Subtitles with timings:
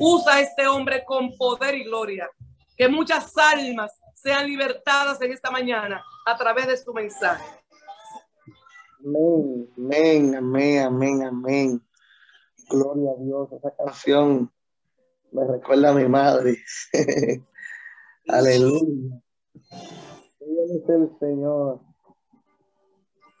[0.00, 2.28] Usa este hombre con poder y gloria.
[2.76, 7.44] Que muchas almas sean libertadas en esta mañana a través de su mensaje.
[9.04, 11.82] Amén, amén, amén, amén, amén.
[12.68, 13.52] Gloria a Dios.
[13.52, 14.52] Esa canción
[15.30, 16.56] me recuerda a mi madre.
[18.28, 19.20] Aleluya.
[20.40, 21.80] el Señor.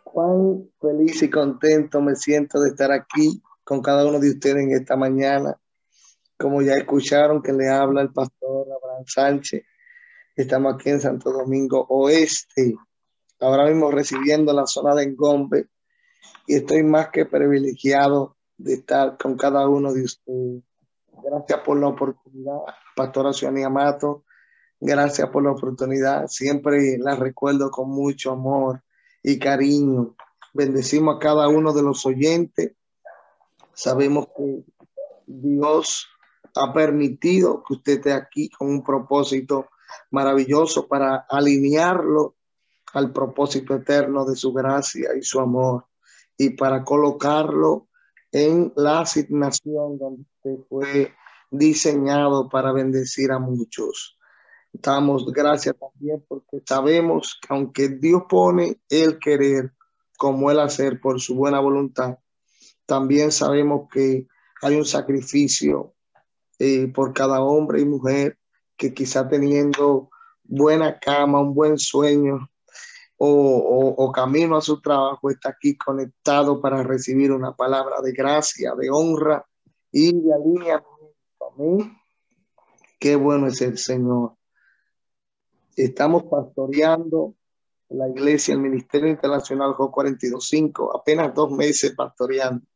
[0.04, 4.70] Cuán feliz y contento me siento de estar aquí con cada uno de ustedes en
[4.72, 5.58] esta mañana.
[6.38, 9.64] Como ya escucharon que le habla el pastor Abraham Sánchez,
[10.34, 12.76] estamos aquí en Santo Domingo Oeste,
[13.40, 15.68] ahora mismo recibiendo la zona de Engombe
[16.46, 20.62] y estoy más que privilegiado de estar con cada uno de ustedes.
[21.22, 22.58] Gracias por la oportunidad,
[22.94, 24.24] Pastora Ciani Amato.
[24.78, 26.26] Gracias por la oportunidad.
[26.28, 28.82] Siempre la recuerdo con mucho amor
[29.22, 30.14] y cariño.
[30.52, 32.72] Bendecimos a cada uno de los oyentes.
[33.72, 34.64] Sabemos que
[35.26, 36.06] Dios
[36.56, 39.68] ha permitido que usted esté aquí con un propósito
[40.10, 42.36] maravilloso para alinearlo
[42.94, 45.86] al propósito eterno de su gracia y su amor
[46.36, 47.88] y para colocarlo
[48.32, 50.24] en la asignación donde
[50.68, 51.14] fue
[51.50, 54.18] diseñado para bendecir a muchos.
[54.72, 59.72] Damos gracias también porque sabemos que aunque Dios pone el querer
[60.18, 62.18] como el hacer por su buena voluntad,
[62.84, 64.26] también sabemos que
[64.62, 65.95] hay un sacrificio
[66.58, 68.38] eh, por cada hombre y mujer
[68.76, 70.10] que quizá teniendo
[70.44, 72.50] buena cama, un buen sueño
[73.18, 78.74] o, o, camino a su trabajo, está aquí conectado para recibir una palabra de gracia,
[78.74, 79.46] de honra
[79.90, 81.14] y de alineamiento.
[81.40, 81.96] Amén.
[82.98, 84.36] Qué bueno es el Señor.
[85.76, 87.34] Estamos pastoreando
[87.88, 92.66] la iglesia, el Ministerio Internacional J425, apenas dos meses pastoreando.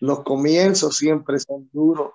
[0.00, 2.12] Los comienzos siempre son duros,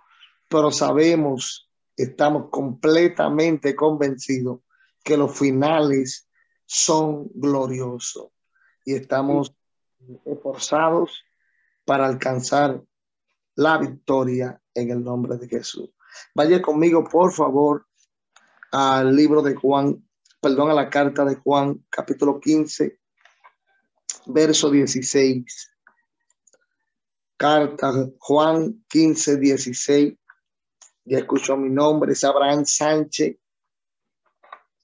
[0.48, 4.62] pero sabemos, estamos completamente convencidos
[5.04, 6.28] que los finales
[6.66, 8.28] son gloriosos
[8.86, 9.54] y estamos
[10.26, 11.24] esforzados
[11.86, 12.82] para alcanzar
[13.56, 15.90] la victoria en el nombre de Jesús.
[16.36, 17.88] Vaya conmigo, por favor,
[18.72, 20.08] al libro de Juan
[20.42, 23.00] perdón, a la carta de Juan, capítulo 15,
[24.28, 25.72] verso 16.
[27.38, 30.14] Carta Juan 15, 16.
[31.10, 33.38] Ya escuchó mi nombre, es Abraham Sánchez.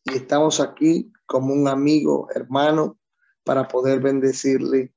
[0.05, 2.97] Y estamos aquí como un amigo, hermano,
[3.43, 4.93] para poder bendecirle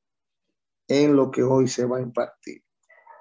[0.86, 2.62] en lo que hoy se va a impartir.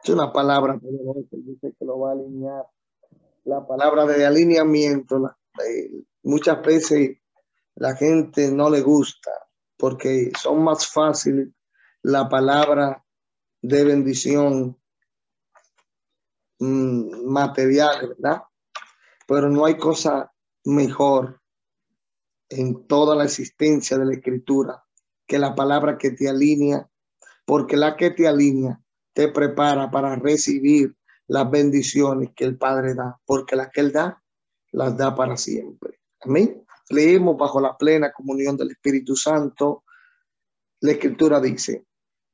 [0.04, 2.66] Es una palabra que lo va a alinear.
[3.44, 5.36] La palabra de alineamiento, la,
[6.22, 7.18] muchas veces
[7.74, 9.32] la gente no le gusta
[9.78, 11.56] porque son más fácil
[12.04, 13.04] la palabra
[13.64, 14.78] de bendición
[16.60, 18.44] material, ¿verdad?
[19.28, 20.32] Pero no hay cosa
[20.66, 21.42] mejor
[22.50, 24.84] en toda la existencia de la escritura
[25.28, 26.90] que la palabra que te alinea,
[27.46, 28.80] porque la que te alinea
[29.14, 30.96] te prepara para recibir
[31.28, 34.22] las bendiciones que el Padre da, porque la que Él da,
[34.72, 36.00] las da para siempre.
[36.22, 39.84] Amén leemos bajo la plena comunión del Espíritu Santo,
[40.82, 41.86] la escritura dice,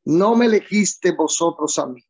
[0.06, 2.04] no me elegiste vosotros a mí,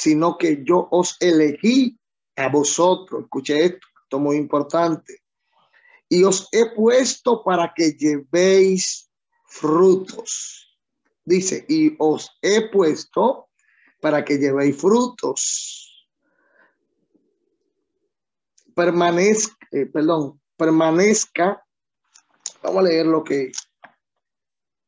[0.00, 1.98] sino que yo os elegí
[2.36, 3.24] a vosotros.
[3.24, 5.18] Escuche esto, esto es muy importante.
[6.08, 9.10] Y os he puesto para que llevéis
[9.44, 10.78] frutos.
[11.22, 13.50] Dice, y os he puesto
[14.00, 16.08] para que llevéis frutos.
[18.74, 21.62] Permanezca, eh, perdón, permanezca
[22.62, 23.52] Vamos a leer lo que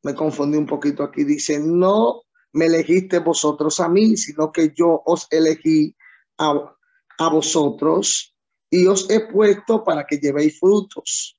[0.02, 1.24] me confundí un poquito aquí.
[1.24, 2.22] Dice, no
[2.52, 5.96] me elegiste vosotros a mí, sino que yo os elegí
[6.38, 6.76] a,
[7.18, 8.36] a vosotros
[8.70, 11.38] y os he puesto para que llevéis frutos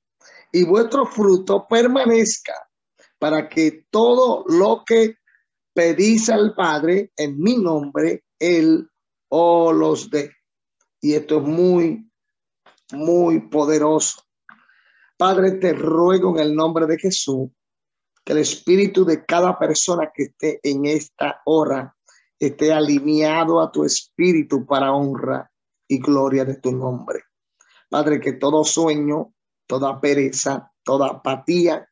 [0.52, 2.54] y vuestro fruto permanezca
[3.18, 5.16] para que todo lo que
[5.72, 8.88] pedís al Padre en mi nombre, Él
[9.28, 10.30] os los dé.
[11.00, 12.08] Y esto es muy,
[12.92, 14.22] muy poderoso.
[15.16, 17.50] Padre, te ruego en el nombre de Jesús
[18.24, 21.94] que el espíritu de cada persona que esté en esta hora
[22.38, 25.50] esté alineado a tu espíritu para honra
[25.86, 27.24] y gloria de tu nombre.
[27.90, 29.34] Padre, que todo sueño,
[29.66, 31.88] toda pereza, toda apatía,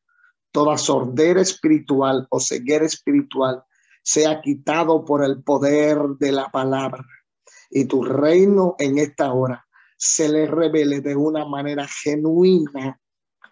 [0.50, 3.64] toda sordera espiritual o ceguera espiritual
[4.02, 7.04] sea quitado por el poder de la palabra
[7.70, 13.00] y tu reino en esta hora se le revele de una manera genuina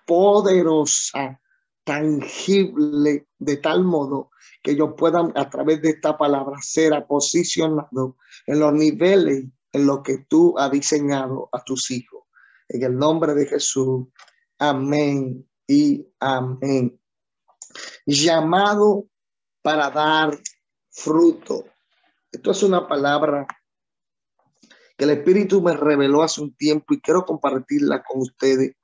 [0.05, 1.41] poderosa,
[1.85, 4.31] tangible, de tal modo
[4.63, 8.15] que ellos puedan a través de esta palabra ser posicionados
[8.47, 12.25] en los niveles en lo que tú has diseñado a tus hijos.
[12.69, 14.07] En el nombre de Jesús.
[14.59, 17.01] Amén y amén.
[18.05, 19.07] Llamado
[19.63, 20.39] para dar
[20.91, 21.65] fruto.
[22.31, 23.47] Esto es una palabra
[24.97, 28.77] que el Espíritu me reveló hace un tiempo y quiero compartirla con ustedes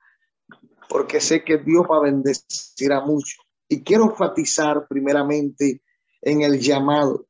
[0.89, 3.39] porque sé que Dios va a bendecir a muchos.
[3.67, 5.81] Y quiero enfatizar primeramente
[6.21, 7.27] en el llamado.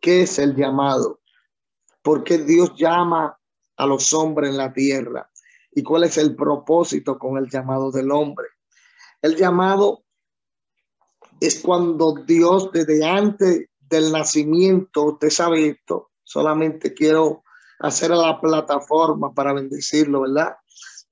[0.00, 1.20] ¿Qué es el llamado?
[2.02, 3.38] ¿Por qué Dios llama
[3.76, 5.30] a los hombres en la tierra?
[5.70, 8.46] ¿Y cuál es el propósito con el llamado del hombre?
[9.22, 10.04] El llamado
[11.40, 17.42] es cuando Dios desde antes del nacimiento, usted sabe esto, solamente quiero
[17.78, 20.56] hacer la plataforma para bendecirlo, ¿verdad?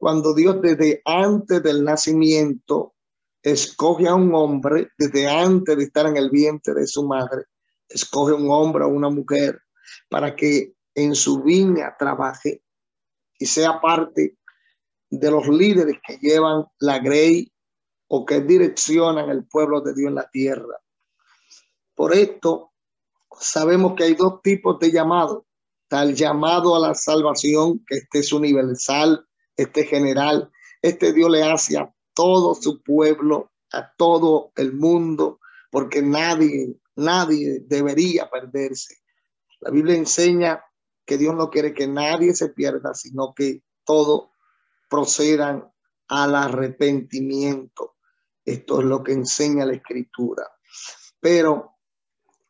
[0.00, 2.94] Cuando Dios desde antes del nacimiento
[3.43, 7.44] escoge a un hombre, desde antes de estar en el vientre de su madre,
[7.87, 9.61] escoge un hombre o una mujer
[10.08, 12.62] para que en su viña trabaje
[13.38, 14.38] y sea parte
[15.11, 17.52] de los líderes que llevan la grey
[18.08, 20.81] o que direccionan el pueblo de Dios en la tierra.
[21.94, 22.73] Por esto,
[23.38, 25.44] sabemos que hay dos tipos de llamado.
[25.82, 29.26] Está el llamado a la salvación, que este es universal,
[29.62, 30.51] este general.
[30.83, 35.41] Este Dios le hace a todo su pueblo, a todo el mundo,
[35.71, 38.97] porque nadie, nadie debería perderse.
[39.61, 40.65] La Biblia enseña
[41.05, 44.31] que Dios no quiere que nadie se pierda, sino que todos
[44.89, 45.71] procedan
[46.09, 47.97] al arrepentimiento.
[48.45, 50.51] Esto es lo que enseña la escritura.
[51.21, 51.77] Pero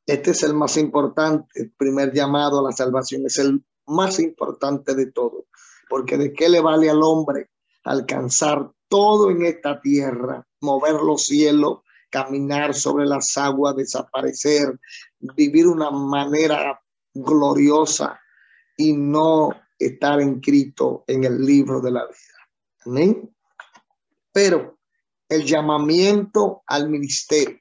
[0.06, 4.94] este es el más importante, el primer llamado a la salvación, es el más importante
[4.94, 5.46] de todo,
[5.90, 7.50] porque de qué le vale al hombre
[7.84, 14.78] alcanzar todo en esta tierra, mover los cielos, caminar sobre las aguas, desaparecer,
[15.18, 16.80] vivir una manera
[17.12, 18.20] gloriosa
[18.76, 22.48] y no estar inscrito en el libro de la vida.
[22.86, 23.34] Amén.
[24.32, 24.78] Pero
[25.28, 27.60] el llamamiento al ministerio,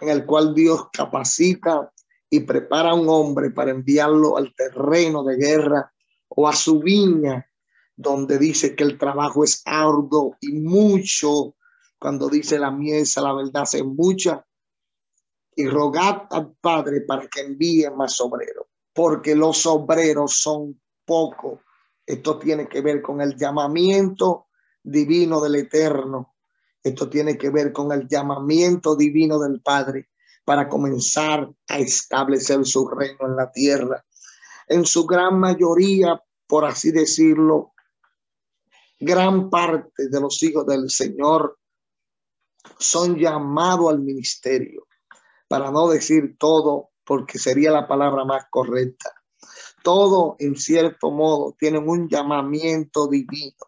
[0.00, 1.92] en el cual Dios capacita
[2.30, 5.92] y prepara a un hombre para enviarlo al terreno de guerra
[6.36, 7.46] o a su viña,
[7.96, 11.56] donde dice que el trabajo es arduo y mucho,
[11.98, 14.44] cuando dice la miesa, la verdad es mucha,
[15.54, 21.60] y rogad al Padre para que envíe más obreros, porque los obreros son pocos.
[22.04, 24.48] Esto tiene que ver con el llamamiento
[24.82, 26.34] divino del Eterno.
[26.82, 30.08] Esto tiene que ver con el llamamiento divino del Padre
[30.44, 34.04] para comenzar a establecer su reino en la tierra.
[34.72, 37.74] En su gran mayoría, por así decirlo,
[38.98, 41.58] gran parte de los hijos del Señor
[42.78, 44.86] son llamados al ministerio,
[45.46, 49.10] para no decir todo, porque sería la palabra más correcta.
[49.82, 53.58] Todo, en cierto modo, tienen un llamamiento divino.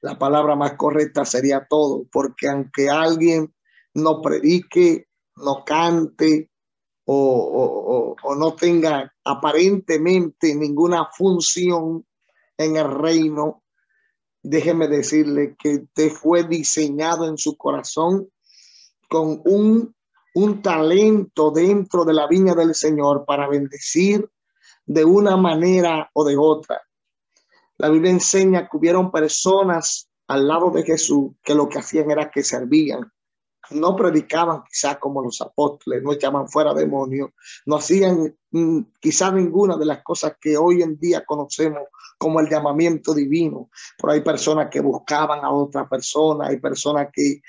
[0.00, 3.54] La palabra más correcta sería todo, porque aunque alguien
[3.94, 5.06] no predique,
[5.36, 6.50] no cante
[7.06, 12.04] o, o no tenga aparentemente ninguna función
[12.58, 13.62] en el reino,
[14.42, 18.28] déjeme decirle que te fue diseñado en su corazón
[19.08, 19.94] con un,
[20.34, 24.28] un talento dentro de la viña del Señor para bendecir
[24.84, 26.80] de una manera o de otra.
[27.78, 32.30] La Biblia enseña que hubieron personas al lado de Jesús que lo que hacían era
[32.30, 33.12] que servían.
[33.70, 37.30] No predicaban quizás como los apóstoles, no echaban fuera demonios,
[37.66, 41.82] no hacían mm, quizás ninguna de las cosas que hoy en día conocemos
[42.18, 43.70] como el llamamiento divino.
[43.98, 47.40] Pero hay personas que buscaban a otra persona, hay personas que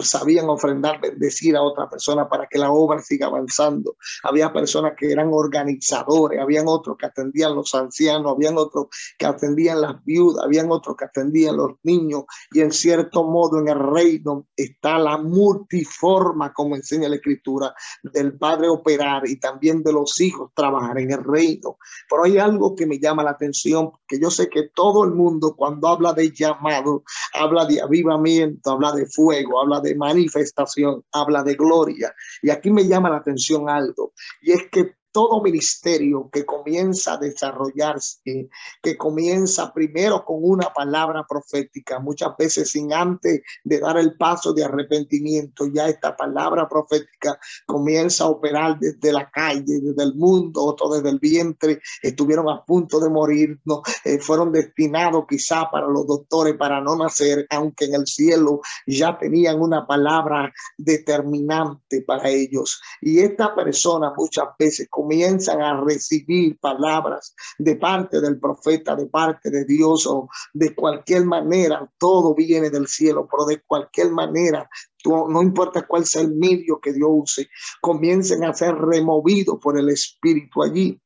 [0.00, 3.96] sabían ofrendar, bendecir a otra persona para que la obra siga avanzando.
[4.22, 8.86] Había personas que eran organizadores, habían otros que atendían los ancianos, habían otros
[9.18, 13.68] que atendían las viudas, habían otros que atendían los niños y en cierto modo en
[13.68, 19.92] el reino está la multiforma, como enseña la escritura, del padre operar y también de
[19.92, 21.78] los hijos trabajar en el reino.
[22.08, 25.54] Pero hay algo que me llama la atención, que yo sé que todo el mundo
[25.56, 31.54] cuando habla de llamado, habla de avivamiento, habla de fuego, habla de manifestación, habla de
[31.54, 32.14] gloria.
[32.42, 37.18] Y aquí me llama la atención algo, y es que todo ministerio que comienza a
[37.18, 38.48] desarrollarse,
[38.82, 44.52] que comienza primero con una palabra profética, muchas veces sin antes de dar el paso
[44.52, 50.64] de arrepentimiento, ya esta palabra profética comienza a operar desde la calle, desde el mundo,
[50.64, 55.86] otro desde el vientre, estuvieron a punto de morir, no, eh, fueron destinados quizá para
[55.86, 62.28] los doctores para no nacer, aunque en el cielo ya tenían una palabra determinante para
[62.30, 62.82] ellos.
[63.00, 69.50] Y esta persona muchas veces comienzan a recibir palabras de parte del profeta, de parte
[69.50, 74.68] de Dios o de cualquier manera, todo viene del cielo, pero de cualquier manera
[75.04, 77.50] no importa cuál sea el medio que Dios use,
[77.82, 80.98] comiencen a ser removidos por el Espíritu allí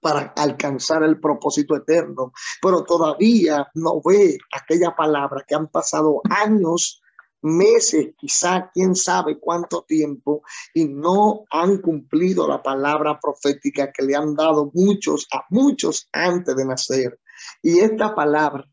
[0.00, 2.30] para alcanzar el propósito eterno,
[2.62, 7.02] pero todavía no ve aquella palabra que han pasado años
[7.46, 10.42] meses, quizá quién sabe cuánto tiempo,
[10.74, 16.54] y no han cumplido la palabra profética que le han dado muchos a muchos antes
[16.56, 17.20] de nacer.
[17.62, 18.68] Y esta palabra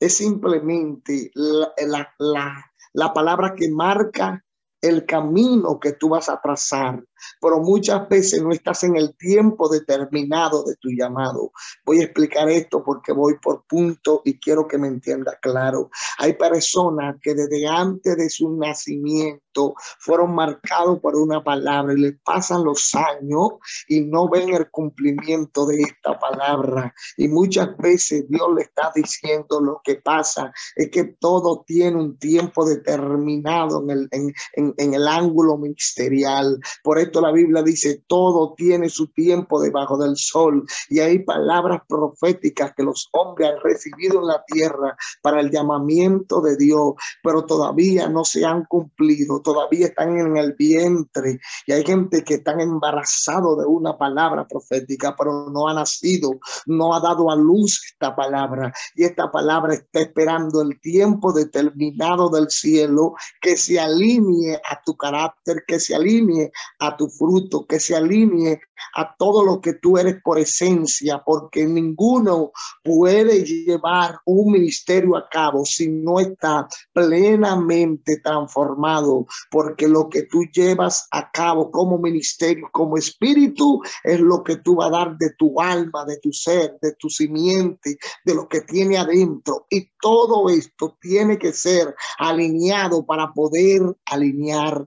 [0.00, 1.72] es simplemente la,
[2.18, 4.44] la, la palabra que marca
[4.80, 7.02] el camino que tú vas a trazar,
[7.40, 11.52] pero muchas veces no estás en el tiempo determinado de tu llamado.
[11.84, 15.90] Voy a explicar esto porque voy por punto y quiero que me entienda claro.
[16.18, 22.14] Hay personas que desde antes de su nacimiento fueron marcados por una palabra y les
[22.24, 23.52] pasan los años
[23.88, 26.94] y no ven el cumplimiento de esta palabra.
[27.16, 32.18] Y muchas veces Dios le está diciendo lo que pasa es que todo tiene un
[32.18, 34.34] tiempo determinado en el, en,
[34.76, 36.58] en, el ángulo ministerial.
[36.82, 40.64] Por esto la Biblia dice, todo tiene su tiempo debajo del sol.
[40.88, 46.40] Y hay palabras proféticas que los hombres han recibido en la tierra para el llamamiento
[46.40, 51.40] de Dios, pero todavía no se han cumplido, todavía están en el vientre.
[51.66, 56.94] Y hay gente que están embarazado de una palabra profética, pero no ha nacido, no
[56.94, 58.72] ha dado a luz esta palabra.
[58.94, 64.96] Y esta palabra está esperando el tiempo determinado del cielo que se alinee a tu
[64.96, 68.60] carácter, que se alinee a tu fruto, que se alinee
[68.94, 75.28] a todo lo que tú eres por esencia, porque ninguno puede llevar un ministerio a
[75.28, 82.68] cabo si no está plenamente transformado, porque lo que tú llevas a cabo como ministerio,
[82.72, 86.78] como espíritu, es lo que tú vas a dar de tu alma, de tu ser,
[86.80, 89.66] de tu simiente, de lo que tiene adentro.
[89.70, 94.86] Y todo esto tiene que ser alineado para poder alinear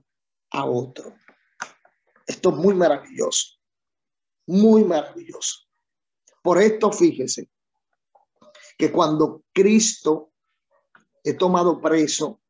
[0.50, 1.12] a otro.
[2.28, 3.56] Esto es muy maravilloso,
[4.46, 5.66] muy maravilloso.
[6.42, 7.48] Por esto, fíjese
[8.76, 10.32] que cuando Cristo
[11.24, 12.42] he tomado preso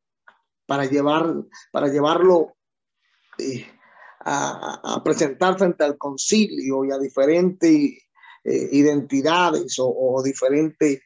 [0.65, 1.33] para llevar,
[1.71, 2.57] para llevarlo
[3.37, 3.65] eh,
[4.19, 7.71] a, presentar frente al concilio y a diferentes
[8.43, 11.01] eh, identidades o diferentes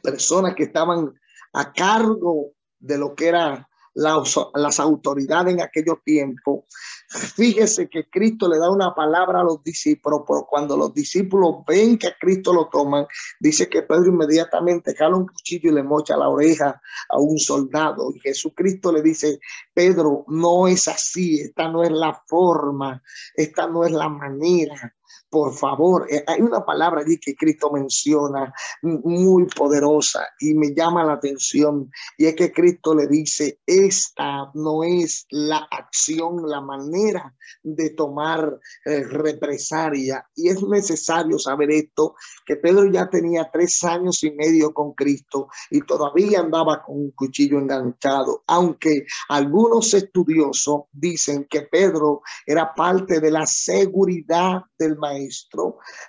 [0.00, 1.12] personas que estaban
[1.52, 6.64] a cargo de lo que era las autoridades en aquellos tiempos.
[7.08, 11.98] Fíjese que Cristo le da una palabra a los discípulos, pero cuando los discípulos ven
[11.98, 13.06] que a Cristo lo toman,
[13.38, 18.10] dice que Pedro inmediatamente cala un cuchillo y le mocha la oreja a un soldado.
[18.14, 19.40] Y Jesucristo le dice,
[19.74, 23.02] Pedro, no es así, esta no es la forma,
[23.34, 24.94] esta no es la manera
[25.32, 31.04] por favor, eh, hay una palabra allí que Cristo menciona muy poderosa y me llama
[31.04, 37.34] la atención y es que Cristo le dice, esta no es la acción, la manera
[37.62, 44.22] de tomar eh, represalia y es necesario saber esto, que Pedro ya tenía tres años
[44.24, 51.46] y medio con Cristo y todavía andaba con un cuchillo enganchado, aunque algunos estudiosos dicen
[51.48, 55.21] que Pedro era parte de la seguridad del maestro,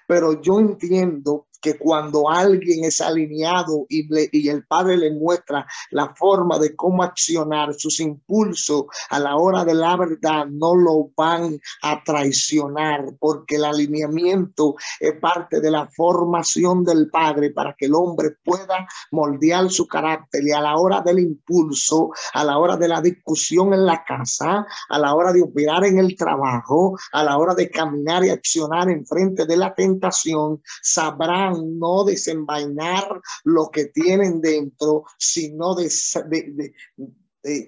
[0.08, 4.06] pero yo entiendo que cuando alguien es alineado y,
[4.38, 9.64] y el Padre le muestra la forma de cómo accionar sus impulsos a la hora
[9.64, 15.88] de la verdad, no lo van a traicionar, porque el alineamiento es parte de la
[15.88, 21.00] formación del Padre para que el hombre pueda moldear su carácter y a la hora
[21.00, 25.42] del impulso, a la hora de la discusión en la casa, a la hora de
[25.42, 29.74] operar en el trabajo, a la hora de caminar y accionar en frente de la
[29.74, 35.90] tentación, sabrán no desenvainar lo que tienen dentro, sino de,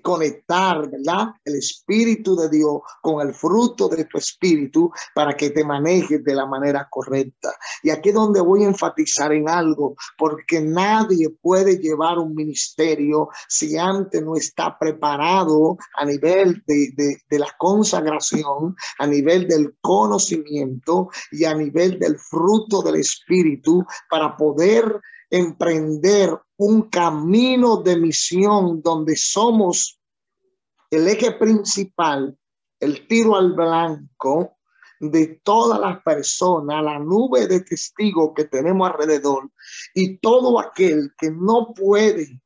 [0.01, 1.27] conectar, ¿verdad?
[1.43, 6.35] El Espíritu de Dios con el fruto de tu Espíritu para que te manejes de
[6.35, 7.51] la manera correcta.
[7.83, 13.29] Y aquí es donde voy a enfatizar en algo, porque nadie puede llevar un ministerio
[13.47, 19.75] si antes no está preparado a nivel de, de, de la consagración, a nivel del
[19.81, 28.81] conocimiento y a nivel del fruto del Espíritu para poder emprender un camino de misión
[28.81, 29.99] donde somos
[30.89, 32.37] el eje principal,
[32.79, 34.57] el tiro al blanco
[34.99, 39.51] de todas las personas, la nube de testigos que tenemos alrededor
[39.93, 42.41] y todo aquel que no puede,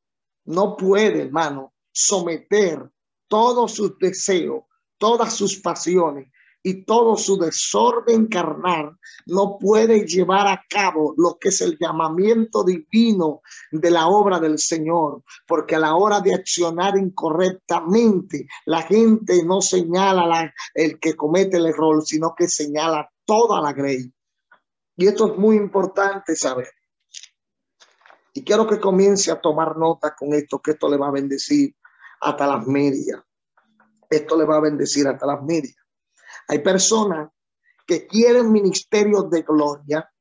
[0.45, 2.89] no puede, hermano, someter
[3.27, 4.63] todos sus deseos,
[4.97, 11.49] todas sus pasiones y todo su desorden carnal no puede llevar a cabo lo que
[11.49, 16.97] es el llamamiento divino de la obra del Señor, porque a la hora de accionar
[16.97, 23.61] incorrectamente, la gente no señala la, el que comete el error, sino que señala toda
[23.61, 24.11] la grey.
[24.97, 26.69] Y esto es muy importante saber.
[28.33, 31.73] Y quiero que comience a tomar nota con esto, que esto le va a bendecir
[32.21, 33.21] hasta las medias.
[34.09, 35.75] Esto le va a bendecir hasta las medias.
[36.49, 37.29] Hay personas
[37.85, 40.11] que quieren ministerios de gloria,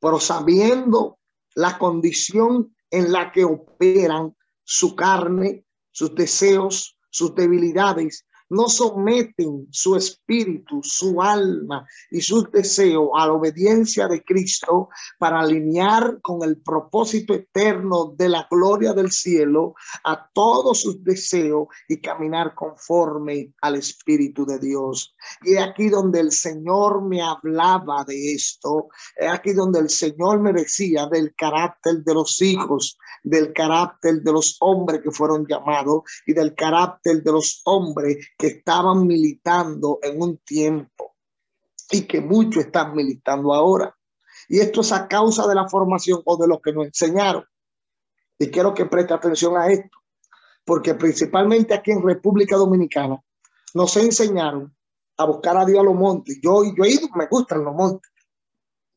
[0.00, 1.18] pero sabiendo
[1.54, 9.96] la condición en la que operan su carne, sus deseos, sus debilidades, no someten su
[9.96, 14.88] espíritu, su alma y sus deseos a la obediencia de Cristo
[15.18, 19.74] para alinear con el propósito eterno de la gloria del cielo
[20.04, 25.14] a todos sus deseos y caminar conforme al Espíritu de Dios.
[25.42, 30.52] Y aquí donde el Señor me hablaba de esto, es aquí donde el Señor me
[30.52, 36.32] decía del carácter de los hijos, del carácter de los hombres que fueron llamados y
[36.32, 41.16] del carácter de los hombres que estaban militando en un tiempo
[41.90, 43.94] y que muchos están militando ahora.
[44.48, 47.44] Y esto es a causa de la formación o de lo que nos enseñaron.
[48.38, 49.98] Y quiero que preste atención a esto,
[50.64, 53.20] porque principalmente aquí en República Dominicana
[53.74, 54.74] nos enseñaron
[55.16, 56.38] a buscar a Dios a los montes.
[56.40, 58.12] Yo, yo he ido, me gustan los montes.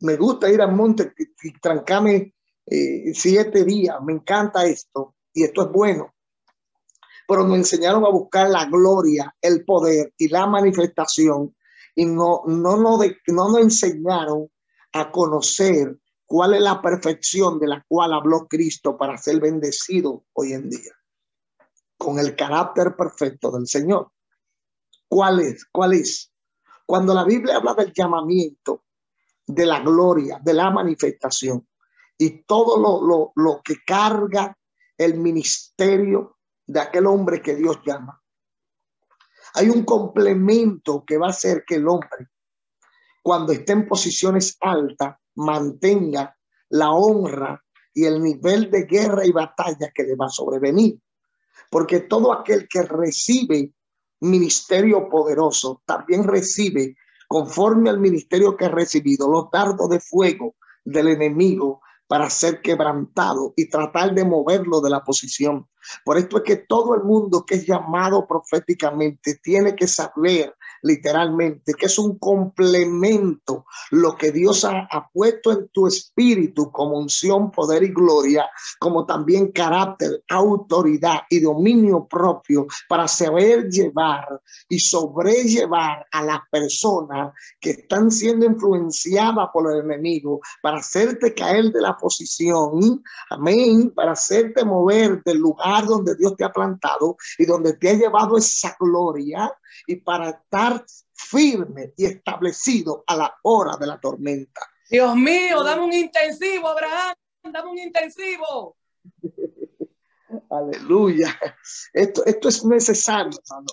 [0.02, 2.36] Me gusta ir al monte y, trancarme
[2.68, 3.98] eh, siete días.
[4.04, 6.14] Me encanta esto y esto es bueno
[7.28, 11.56] pero nos enseñaron a buscar la gloria, el poder y la manifestación
[11.96, 14.50] y no, no, no, no nos enseñaron
[14.94, 20.54] a conocer cuál es la perfección de la cual habló Cristo para ser bendecido hoy
[20.54, 20.94] en día,
[21.98, 24.12] con el carácter perfecto del Señor.
[25.08, 25.66] ¿Cuál es?
[25.72, 26.32] ¿Cuál es?
[26.86, 28.86] Cuando la Biblia habla del llamamiento,
[29.46, 31.68] de la gloria, de la manifestación
[32.18, 34.58] y todo lo, lo, lo que carga
[34.98, 36.38] el ministerio
[36.72, 38.22] de aquel hombre que Dios llama.
[39.56, 42.30] Hay un complemento que va a hacer que el hombre,
[43.22, 46.34] cuando esté en posiciones altas, mantenga
[46.70, 47.62] la honra
[47.94, 50.98] y el nivel de guerra y batalla que le va a sobrevenir.
[51.70, 53.74] Porque todo aquel que recibe
[54.22, 56.96] ministerio poderoso también recibe,
[57.28, 60.56] conforme al ministerio que ha recibido, los dardos de fuego
[60.86, 65.68] del enemigo para ser quebrantado y tratar de moverlo de la posición.
[66.04, 71.74] Por esto es que todo el mundo que es llamado proféticamente tiene que saber literalmente
[71.74, 77.84] que es un complemento lo que Dios ha, puesto en tu espíritu como unción, poder
[77.84, 86.24] y gloria, como también carácter, autoridad y dominio propio para saber llevar y sobrellevar a
[86.24, 93.04] las personas que están siendo influenciadas por el enemigo para hacerte caer de la posición,
[93.30, 97.94] amén, para hacerte mover del lugar donde Dios te ha plantado y donde te ha
[97.94, 99.52] llevado esa gloria
[99.88, 100.71] y para estar
[101.14, 104.62] firme y establecido a la hora de la tormenta.
[104.90, 107.16] Dios mío, dame un intensivo, Abraham,
[107.52, 108.78] dame un intensivo.
[110.50, 111.38] Aleluya.
[111.94, 113.68] Esto, esto es necesario, hermano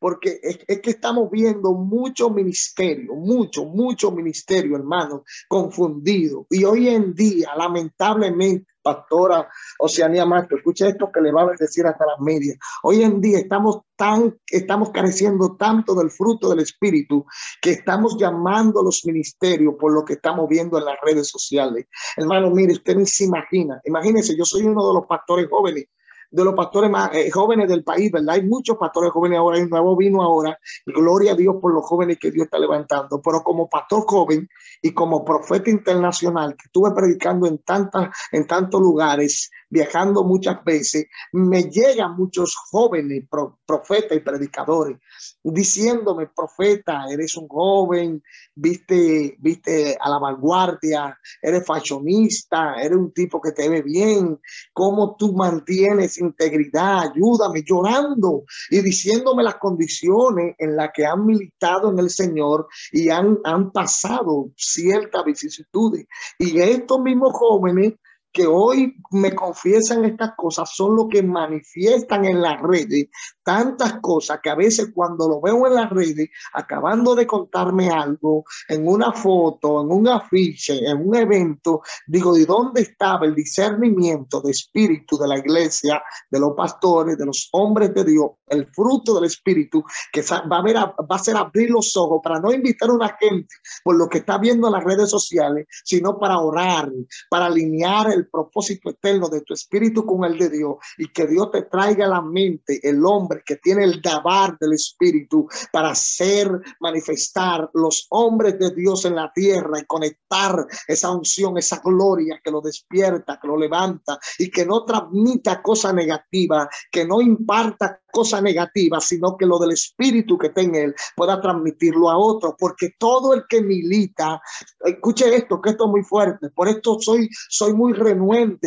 [0.00, 6.46] porque es, que estamos viendo mucho ministerio, mucho, mucho ministerio, hermano, confundido.
[6.48, 11.86] Y hoy en día, lamentablemente, pastora Oceanía Maestro, escucha esto que le va a decir
[11.86, 12.56] hasta las medias.
[12.82, 17.24] Hoy en día estamos tan, estamos careciendo tanto del fruto del Espíritu
[17.60, 21.86] que estamos llamando los ministerios por lo que estamos viendo en las redes sociales.
[22.16, 23.80] Hermano, mire, usted ni se imagina.
[23.84, 25.86] Imagínense, yo soy uno de los pastores jóvenes
[26.30, 28.36] de los pastores más eh, jóvenes del país, ¿verdad?
[28.36, 32.18] Hay muchos pastores jóvenes ahora, hay nuevo vino ahora, gloria a Dios por los jóvenes
[32.18, 34.48] que Dios está levantando, pero como pastor joven
[34.82, 41.06] y como profeta internacional que estuve predicando en tantas, en tantos lugares, viajando muchas veces,
[41.32, 43.24] me llegan muchos jóvenes
[43.64, 44.98] profetas y predicadores
[45.42, 48.22] diciéndome, profeta, eres un joven,
[48.54, 54.38] viste, viste a la vanguardia, eres fashionista, eres un tipo que te ve bien,
[54.72, 61.90] cómo tú mantienes integridad, ayúdame, llorando y diciéndome las condiciones en las que han militado
[61.90, 66.06] en el Señor y han, han pasado ciertas vicisitudes.
[66.38, 67.94] Y estos mismos jóvenes
[68.32, 73.08] que hoy me confiesan estas cosas son los que manifiestan en las redes
[73.50, 78.44] tantas cosas que a veces cuando lo veo en las redes, acabando de contarme algo,
[78.68, 84.40] en una foto, en un afiche, en un evento, digo, ¿de dónde estaba el discernimiento
[84.40, 89.14] de espíritu de la iglesia, de los pastores, de los hombres de Dios, el fruto
[89.14, 92.90] del espíritu que va a, ver, va a ser abrir los ojos para no invitar
[92.90, 96.88] a una gente por lo que está viendo en las redes sociales, sino para orar,
[97.28, 101.50] para alinear el propósito eterno de tu espíritu con el de Dios y que Dios
[101.50, 106.50] te traiga a la mente el hombre que tiene el dabar del espíritu para hacer
[106.80, 112.50] manifestar los hombres de Dios en la tierra y conectar esa unción, esa gloria que
[112.50, 118.40] lo despierta, que lo levanta y que no transmita cosa negativa, que no imparta cosa
[118.40, 123.34] negativa, sino que lo del espíritu que tenga él pueda transmitirlo a otros, porque todo
[123.34, 124.40] el que milita,
[124.84, 127.92] escuche esto, que esto es muy fuerte, por esto soy, soy muy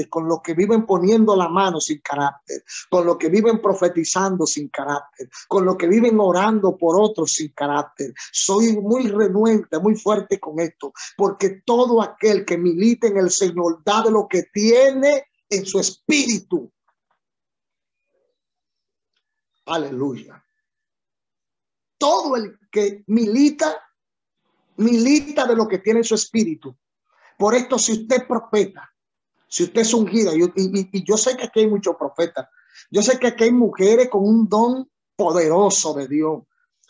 [0.10, 4.70] con los que viven poniendo la mano sin carácter, con los que viven profetizando sin
[4.70, 8.14] carácter, con los que viven orando por otros sin carácter.
[8.32, 13.82] Soy muy renuente, muy fuerte con esto, porque todo aquel que milita en el Señor
[13.84, 16.72] da de lo que tiene en su espíritu
[19.66, 20.44] Aleluya.
[21.98, 23.82] Todo el que milita,
[24.78, 26.78] milita de lo que tiene su espíritu.
[27.38, 28.93] Por esto, si usted profeta,
[29.54, 32.48] si usted es ungida, y, y, yo sé que aquí hay muchos profetas,
[32.90, 36.42] yo sé que aquí hay mujeres con un don poderoso de Dios,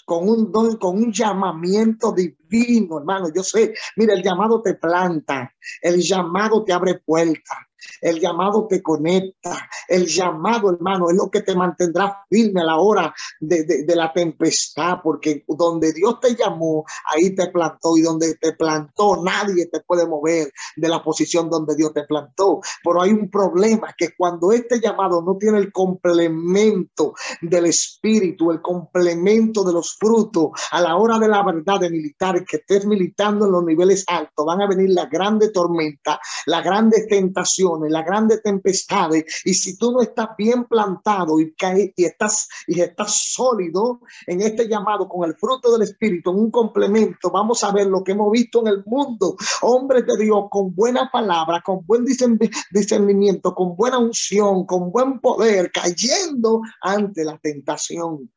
[0.06, 3.28] con un don, con un llamamiento divino, hermano.
[3.36, 7.58] Yo sé, mira, el llamado te planta, el llamado te abre puertas,
[8.02, 9.70] el llamado te conecta.
[9.88, 14.98] El llamado, hermano, es lo que te mantendrá firme a la hora de, la tempestad,
[15.04, 20.08] porque donde Dios te llamó, ahí te plantó y donde te plantó, nadie te puede
[20.08, 22.60] mover de la posición donde Dios te plantó.
[22.84, 28.62] Pero hay un problema que cuando este llamado no tiene el complemento del espíritu, el
[28.62, 33.46] complemento de los frutos, a la hora de la verdad de militar, que estés militando
[33.46, 38.42] en los niveles altos, van a venir la grande tormenta, la grande tentación las grandes
[38.42, 44.02] tempestades, y si tú no estás bien plantado y, cae, y, estás, y estás sólido
[44.28, 48.04] en este llamado con el fruto del Espíritu, en un complemento, vamos a ver lo
[48.04, 53.54] que hemos visto en el mundo, hombres de Dios con buena palabra, con buen discernimiento,
[53.54, 58.32] con buena unción, con buen poder, cayendo ante la tentación.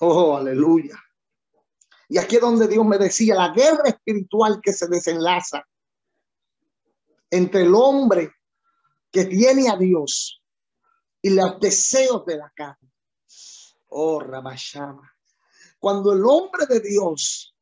[0.00, 0.96] Oh, aleluya.
[2.08, 5.64] Y aquí es donde Dios me decía, la guerra espiritual que se desenlaza
[7.32, 8.34] entre el hombre
[9.10, 10.42] que tiene a Dios
[11.22, 12.92] y los deseos de la carne.
[13.88, 15.10] Oh, Rabashama.
[15.78, 17.56] Cuando el hombre de Dios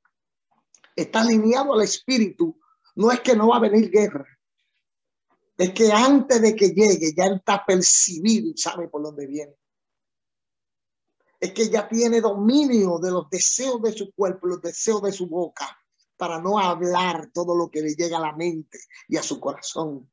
[0.96, 2.58] está alineado al espíritu,
[2.96, 4.26] no es que no va a venir guerra.
[5.56, 9.54] Es que antes de que llegue ya está percibido y sabe por dónde viene.
[11.38, 15.28] Es que ya tiene dominio de los deseos de su cuerpo, los deseos de su
[15.28, 15.79] boca
[16.20, 18.78] para no hablar todo lo que le llega a la mente
[19.08, 20.06] y a su corazón.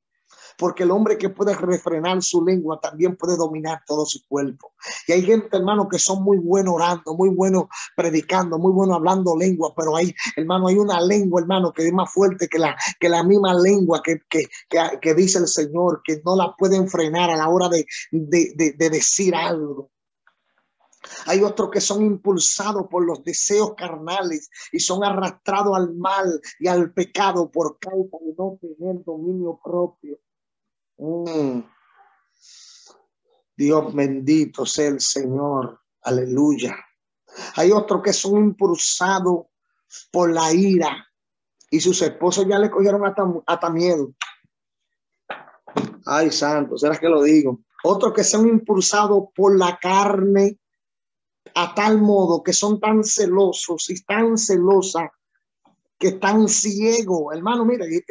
[0.58, 4.74] Porque el hombre que puede refrenar su lengua también puede dominar todo su cuerpo.
[5.06, 7.66] Y hay gente, hermano, que son muy buenos orando, muy buenos
[7.96, 12.12] predicando, muy buenos hablando lengua, pero hay, hermano, hay una lengua, hermano, que es más
[12.12, 14.46] fuerte que la, que la misma lengua que, que,
[15.02, 18.90] que, dice el Señor, que no la pueden frenar a la hora de, de, de
[18.90, 19.92] decir algo.
[21.26, 26.68] Hay otros que son impulsados por los deseos carnales y son arrastrados al mal y
[26.68, 30.20] al pecado por causa de no tener dominio propio.
[30.98, 31.62] Mm.
[33.56, 35.82] Dios bendito sea el Señor.
[36.04, 36.76] Aleluya.
[37.56, 39.48] Hay otros que son impulsados
[40.12, 41.08] por la ira
[41.70, 44.14] y sus esposos ya le cogieron hasta, hasta miedo.
[46.06, 47.60] Ay, santo, ¿será que lo digo?
[47.84, 50.60] Otros que son impulsados por la carne
[51.60, 55.10] a tal modo que son tan celosos y tan celosas
[55.98, 57.36] que están ciegos.
[57.36, 58.06] Hermano, mira, eh,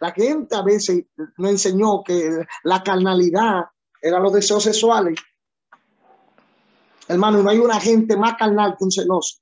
[0.00, 1.04] la gente a veces
[1.36, 3.64] me enseñó que la carnalidad
[4.00, 5.20] era los deseos sexuales.
[7.06, 9.40] Hermano, no hay una gente más carnal que un celoso.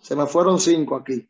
[0.00, 1.28] Se me fueron cinco aquí.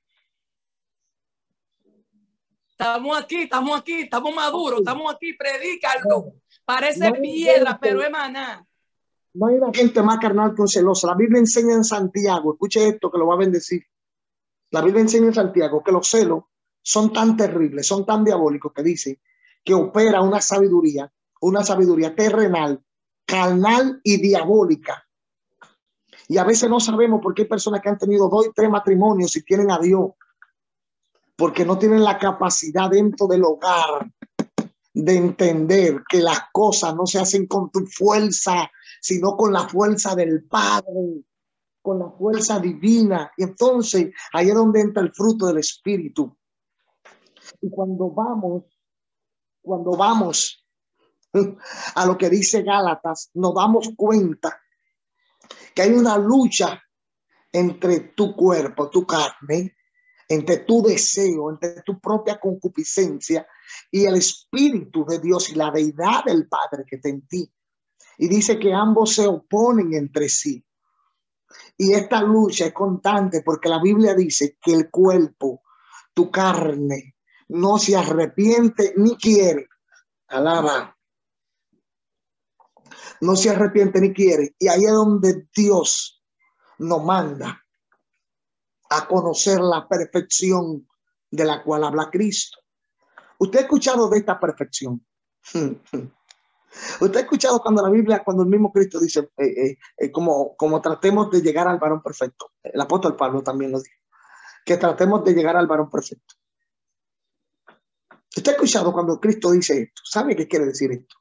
[2.68, 6.34] Estamos aquí, estamos aquí, estamos maduros, estamos aquí, predícalo.
[6.66, 8.66] Parece piedra, pero es maná.
[9.34, 11.06] No hay gente más carnal que un celoso.
[11.06, 13.84] La Biblia enseña en Santiago, escuche esto que lo va a bendecir.
[14.70, 16.44] La Biblia enseña en Santiago que los celos
[16.82, 19.20] son tan terribles, son tan diabólicos que dice
[19.64, 22.82] que opera una sabiduría, una sabiduría terrenal,
[23.26, 25.04] carnal y diabólica.
[26.28, 28.70] Y a veces no sabemos por qué hay personas que han tenido dos y tres
[28.70, 30.12] matrimonios y tienen a Dios.
[31.36, 34.08] porque no tienen la capacidad dentro del hogar
[34.92, 38.70] de entender que las cosas no se hacen con tu fuerza,
[39.04, 41.26] sino con la fuerza del Padre,
[41.82, 43.30] con la fuerza divina.
[43.36, 46.34] Y entonces ahí es donde entra el fruto del Espíritu.
[47.60, 48.64] Y cuando vamos,
[49.60, 50.66] cuando vamos
[51.94, 54.58] a lo que dice Gálatas, nos damos cuenta
[55.74, 56.82] que hay una lucha
[57.52, 59.76] entre tu cuerpo, tu carne,
[60.30, 63.46] entre tu deseo, entre tu propia concupiscencia
[63.90, 67.52] y el Espíritu de Dios y la deidad del Padre que está en ti.
[68.18, 70.64] Y dice que ambos se oponen entre sí.
[71.76, 75.62] Y esta lucha es constante porque la Biblia dice que el cuerpo,
[76.12, 77.16] tu carne,
[77.48, 79.68] no se arrepiente ni quiere.
[80.28, 80.96] Alaba.
[83.20, 84.54] No se arrepiente ni quiere.
[84.58, 86.22] Y ahí es donde Dios
[86.78, 87.62] nos manda
[88.90, 90.86] a conocer la perfección
[91.30, 92.58] de la cual habla Cristo.
[93.38, 95.04] ¿Usted ha escuchado de esta perfección?
[97.00, 100.56] ¿Usted ha escuchado cuando la Biblia, cuando el mismo Cristo dice, eh, eh, eh, como,
[100.56, 102.52] como tratemos de llegar al varón perfecto?
[102.62, 103.96] El apóstol Pablo también lo dijo,
[104.64, 106.34] que tratemos de llegar al varón perfecto.
[108.36, 110.02] ¿Usted ha escuchado cuando Cristo dice esto?
[110.04, 111.16] ¿Sabe qué quiere decir esto?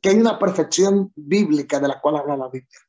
[0.00, 2.80] Que hay una perfección bíblica de la cual habla la Biblia.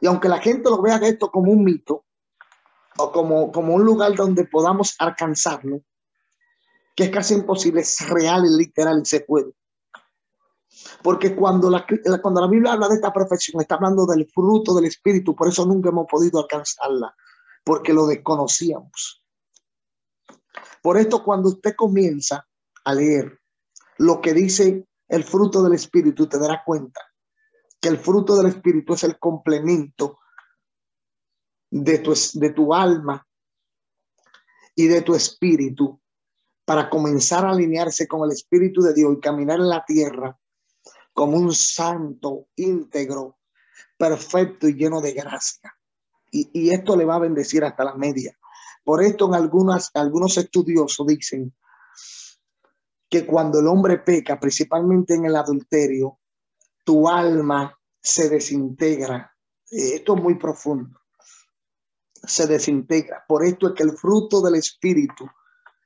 [0.00, 2.06] Y aunque la gente lo vea esto como un mito
[2.96, 5.82] o como, como un lugar donde podamos alcanzarlo,
[6.94, 9.52] que es casi imposible, es real y literal se puede.
[11.02, 11.86] Porque cuando la,
[12.20, 15.64] cuando la Biblia habla de esta perfección, está hablando del fruto del Espíritu, por eso
[15.66, 17.14] nunca hemos podido alcanzarla,
[17.64, 19.22] porque lo desconocíamos.
[20.82, 22.46] Por esto, cuando usted comienza
[22.84, 23.40] a leer
[23.98, 27.00] lo que dice el fruto del Espíritu, te dará cuenta
[27.80, 30.18] que el fruto del Espíritu es el complemento
[31.70, 33.26] de tu, de tu alma
[34.74, 36.00] y de tu espíritu
[36.64, 40.38] para comenzar a alinearse con el Espíritu de Dios y caminar en la tierra
[41.12, 43.38] como un santo íntegro,
[43.96, 45.76] perfecto y lleno de gracia.
[46.30, 48.36] Y, y esto le va a bendecir hasta la media.
[48.82, 51.54] Por esto en algunos estudiosos dicen
[53.08, 56.18] que cuando el hombre peca, principalmente en el adulterio,
[56.82, 59.34] tu alma se desintegra.
[59.70, 61.00] Esto es muy profundo.
[62.12, 63.24] Se desintegra.
[63.26, 65.26] Por esto es que el fruto del Espíritu,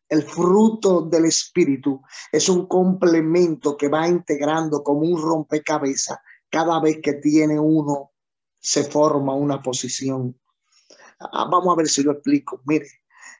[0.08, 6.18] el fruto del Espíritu es un complemento que va integrando como un rompecabezas.
[6.48, 8.12] Cada vez que tiene uno,
[8.58, 10.38] se forma una posición.
[11.20, 12.62] Ah, vamos a ver si lo explico.
[12.64, 12.86] Mire,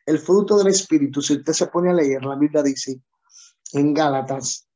[0.04, 3.00] el fruto del Espíritu, si usted se pone a leer, la Biblia dice
[3.72, 4.68] en Gálatas,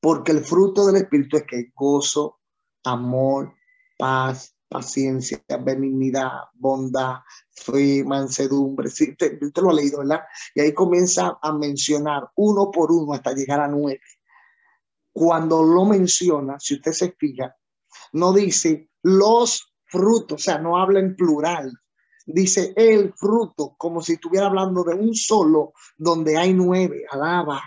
[0.00, 2.40] porque el fruto del Espíritu es que gozo,
[2.84, 3.54] amor,
[3.98, 8.90] paz, paciencia, benignidad, bondad, fe, mansedumbre.
[8.90, 10.20] Sí, usted, lo ha leído, ¿verdad?
[10.54, 14.02] Y ahí comienza a mencionar uno por uno hasta llegar a nueve.
[15.12, 17.56] Cuando lo menciona, si usted se fija,
[18.12, 21.72] no dice los frutos, o sea, no habla en plural.
[22.26, 27.62] Dice el fruto, como si estuviera hablando de un solo, donde hay nueve, alaba.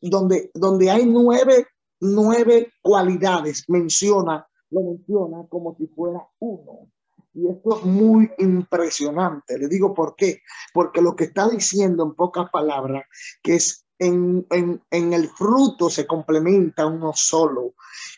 [0.00, 1.66] Donde, donde hay nueve
[2.02, 6.90] nueve cualidades menciona, lo menciona como si fuera uno.
[7.34, 9.58] Y esto es muy impresionante.
[9.58, 10.42] Le digo por qué.
[10.74, 13.04] Porque lo que está diciendo en pocas palabras,
[13.42, 17.74] que es en, en, en el fruto se complementa uno solo.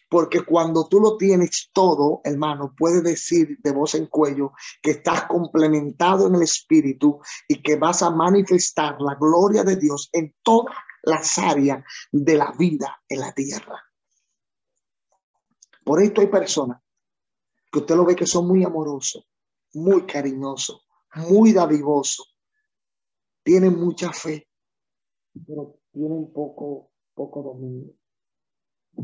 [0.09, 5.25] Porque cuando tú lo tienes todo, hermano, puedes decir de voz en cuello que estás
[5.25, 10.73] complementado en el espíritu y que vas a manifestar la gloria de Dios en toda
[11.03, 13.83] las áreas de la vida en la tierra.
[15.85, 16.81] Por esto hay personas
[17.71, 19.27] que usted lo ve que son muy amorosos,
[19.75, 22.37] muy cariñosos, muy dadivosos,
[23.43, 24.49] tienen mucha fe,
[25.47, 27.93] pero tienen poco, poco dominio.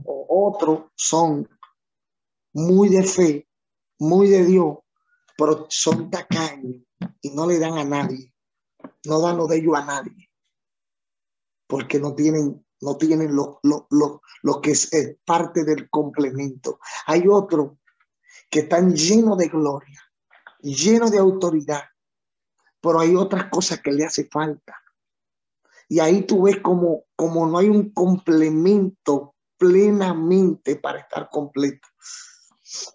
[0.04, 1.48] O otros son
[2.52, 3.48] muy de fe,
[3.98, 4.78] muy de Dios,
[5.36, 6.82] pero son tacaños
[7.20, 8.32] y no le dan a nadie,
[9.06, 10.30] no dan lo de ellos a nadie
[11.70, 14.90] porque no tienen, no tienen lo, lo, lo, lo que es
[15.24, 16.80] parte del complemento.
[17.06, 17.78] Hay otro
[18.50, 20.00] que están lleno de gloria,
[20.60, 21.84] lleno de autoridad,
[22.80, 24.76] pero hay otras cosas que le hace falta.
[25.88, 31.86] Y ahí tú ves como, como no hay un complemento plenamente para estar completo.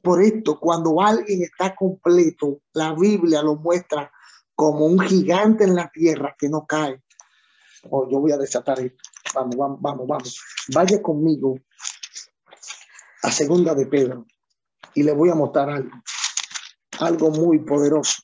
[0.01, 4.11] Por esto, cuando alguien está completo, la Biblia lo muestra
[4.55, 7.03] como un gigante en la tierra que no cae,
[7.89, 9.03] oh, yo voy a desatar esto.
[9.35, 10.41] Vamos, vamos, vamos, vamos.
[10.73, 11.59] Vaya conmigo
[13.21, 14.25] a segunda de Pedro
[14.93, 15.91] y le voy a mostrar algo,
[16.99, 18.23] algo muy poderoso.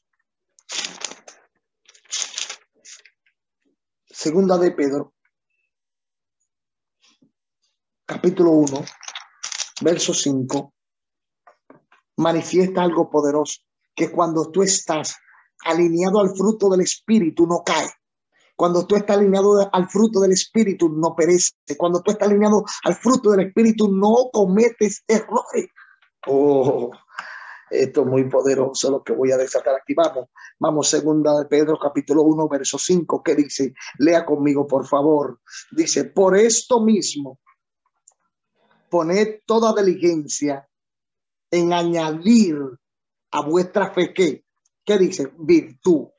[4.07, 5.13] Segunda de Pedro,
[8.05, 8.85] capítulo 1,
[9.81, 10.73] verso 5,
[12.17, 13.61] manifiesta algo poderoso,
[13.93, 15.17] que cuando tú estás
[15.65, 17.89] alineado al fruto del Espíritu no cae.
[18.61, 21.55] Cuando tú estás alineado al fruto del Espíritu no perece.
[21.75, 25.65] Cuando tú estás alineado al fruto del Espíritu no cometes errores.
[26.27, 26.91] Oh,
[27.71, 29.95] esto es muy poderoso lo que voy a desatar aquí.
[29.95, 30.27] Vamos,
[30.59, 35.39] vamos, segunda de Pedro capítulo 1, verso 5, que dice, lea conmigo, por favor.
[35.71, 37.39] Dice, por esto mismo,
[38.91, 40.69] poned toda diligencia
[41.49, 42.59] en añadir
[43.31, 45.33] a vuestra fe ¿qué dice?
[45.39, 46.09] Virtud.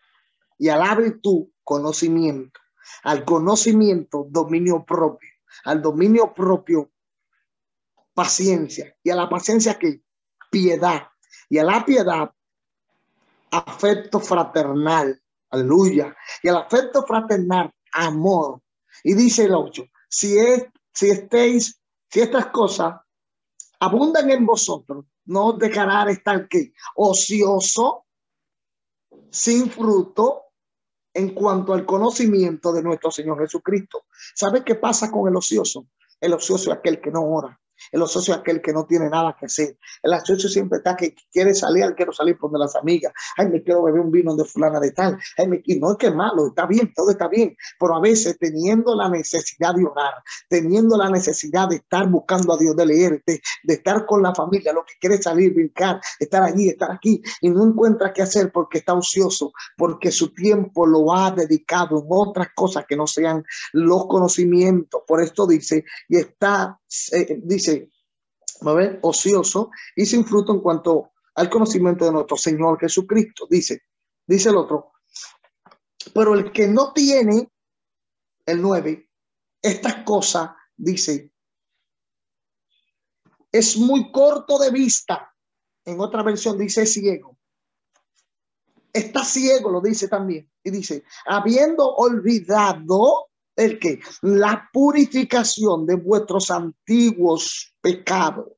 [0.59, 2.61] Y a la virtud, conocimiento.
[3.05, 5.31] Al conocimiento, dominio propio.
[5.64, 6.90] Al dominio propio,
[8.14, 8.96] paciencia.
[9.03, 10.03] Y a la paciencia, que
[10.51, 11.09] Piedad
[11.48, 12.31] y a la piedad,
[13.51, 15.18] afecto fraternal.
[15.51, 16.14] Aleluya.
[16.42, 18.61] Y al afecto fraternal, amor.
[19.03, 23.01] Y dice el 8, si, es, si estéis, si estas cosas
[23.81, 28.07] abundan en vosotros, no os dejará estar que ocioso,
[29.31, 30.52] sin fruto,
[31.14, 34.05] en cuanto al conocimiento de nuestro Señor Jesucristo.
[34.35, 35.87] ¿Sabe qué pasa con el ocioso?
[36.20, 37.59] El ocioso es aquel que no ora.
[37.90, 39.77] El es aquel que no tiene nada que hacer.
[40.03, 43.12] El ocioso siempre está que quiere salir, quiero salir por donde las amigas.
[43.37, 45.18] Ay, me quiero beber un vino de fulana de tal.
[45.37, 47.57] Ay, me, no es que malo, está bien, todo está bien.
[47.79, 50.14] Pero a veces teniendo la necesidad de orar,
[50.49, 54.73] teniendo la necesidad de estar buscando a Dios, de leer, de, estar con la familia,
[54.73, 58.79] lo que quiere salir, brincar, estar allí, estar aquí, y no encuentra qué hacer porque
[58.79, 64.07] está ocioso, porque su tiempo lo ha dedicado en otras cosas que no sean los
[64.07, 65.03] conocimientos.
[65.07, 66.79] Por esto dice, y está,
[67.13, 67.91] eh, dice,
[68.61, 73.47] a ver, ocioso y sin fruto en cuanto al conocimiento de nuestro Señor Jesucristo.
[73.49, 73.83] Dice,
[74.27, 74.93] dice el otro,
[76.15, 77.51] pero el que no tiene,
[78.47, 79.09] el 9,
[79.63, 81.33] estas cosas, dice,
[83.51, 85.33] es muy corto de vista.
[85.85, 87.39] En otra versión dice ciego.
[88.93, 90.51] Está ciego, lo dice también.
[90.63, 98.49] Y dice, habiendo olvidado el que la purificación de vuestros antiguos pecados.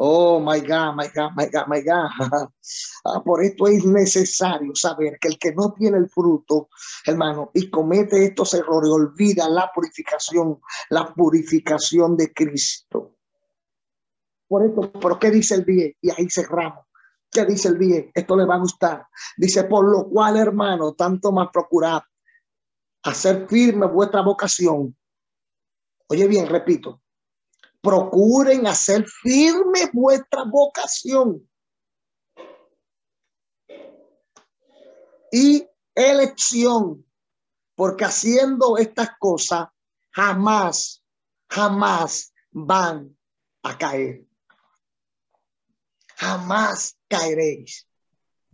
[0.00, 2.48] Oh my God, my God, my God, my God.
[3.04, 6.68] Ah, por esto es necesario saber que el que no tiene el fruto,
[7.06, 13.16] hermano, y comete estos errores, olvida la purificación, la purificación de Cristo.
[14.46, 15.94] Por esto, ¿por qué dice el bien?
[16.02, 16.84] Y ahí cerramos.
[17.30, 18.10] ¿Qué dice el bien?
[18.14, 19.06] Esto le va a gustar.
[19.36, 22.02] Dice, por lo cual, hermano, tanto más procurad
[23.02, 24.96] hacer firme vuestra vocación.
[26.08, 27.02] Oye bien, repito,
[27.80, 31.48] procuren hacer firme vuestra vocación.
[35.30, 37.04] Y elección,
[37.74, 39.68] porque haciendo estas cosas
[40.10, 41.04] jamás,
[41.50, 43.16] jamás van
[43.62, 44.24] a caer.
[46.16, 47.86] Jamás caeréis.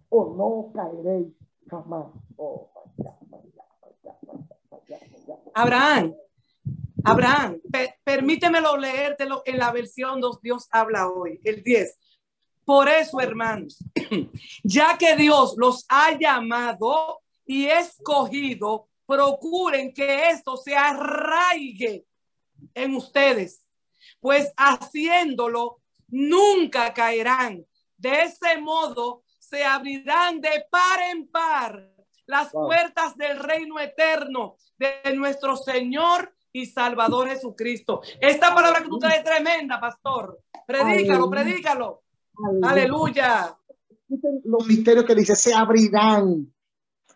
[0.08, 1.32] O no caeréis
[1.70, 2.06] jamás.
[2.36, 2.70] Oh,
[5.54, 6.14] Abraham,
[7.04, 7.60] Abraham,
[8.02, 11.98] permítemelo leértelo en la versión dos Dios habla hoy, el 10.
[12.64, 13.78] Por eso, hermanos,
[14.64, 22.06] ya que Dios los ha llamado y escogido, procuren que esto se arraigue
[22.74, 23.66] en ustedes,
[24.18, 27.66] pues haciéndolo nunca caerán.
[27.98, 31.93] De ese modo se abrirán de par en par
[32.26, 38.00] las puertas del reino eterno de nuestro Señor y Salvador Jesucristo.
[38.20, 40.40] Esta palabra que tú traes es tremenda, pastor.
[40.66, 42.02] Predícalo, predícalo.
[42.62, 43.56] Aleluya.
[44.44, 46.52] Los misterios que dice, se abrirán,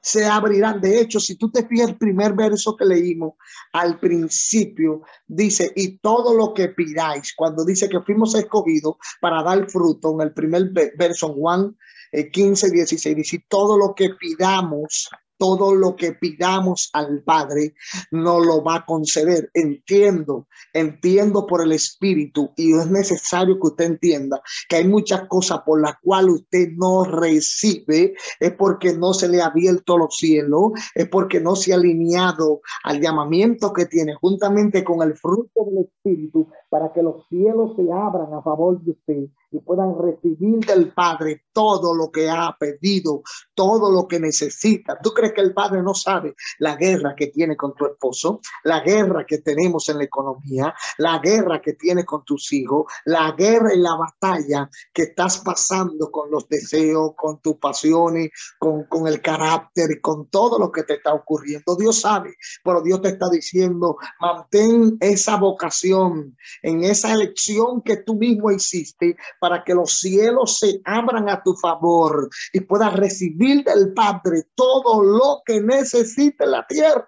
[0.00, 0.80] se abrirán.
[0.80, 3.34] De hecho, si tú te fijas el primer verso que leímos
[3.72, 9.68] al principio, dice, y todo lo que pidáis, cuando dice que fuimos escogidos para dar
[9.70, 11.76] fruto, en el primer verso, Juan
[12.12, 17.74] 15, 16, dice, todo lo que pidamos todo lo que pidamos al Padre
[18.10, 19.50] no lo va a conceder.
[19.54, 25.60] Entiendo, entiendo por el Espíritu y es necesario que usted entienda que hay muchas cosas
[25.64, 30.72] por las cuales usted no recibe, es porque no se le ha abierto los cielos,
[30.94, 35.84] es porque no se ha alineado al llamamiento que tiene juntamente con el fruto del
[35.84, 40.92] Espíritu para que los cielos se abran a favor de usted y puedan recibir del
[40.92, 43.22] Padre todo lo que ha pedido,
[43.54, 44.98] todo lo que necesita.
[45.02, 48.80] ¿Tú crees que el Padre no sabe la guerra que tiene con tu esposo, la
[48.80, 53.74] guerra que tenemos en la economía, la guerra que tiene con tus hijos, la guerra
[53.74, 59.22] y la batalla que estás pasando con los deseos, con tus pasiones, con, con el
[59.22, 61.76] carácter y con todo lo que te está ocurriendo?
[61.76, 68.14] Dios sabe, pero Dios te está diciendo, mantén esa vocación en esa elección que tú
[68.16, 73.92] mismo hiciste para que los cielos se abran a tu favor y puedas recibir del
[73.94, 77.06] Padre todo lo que necesite la tierra.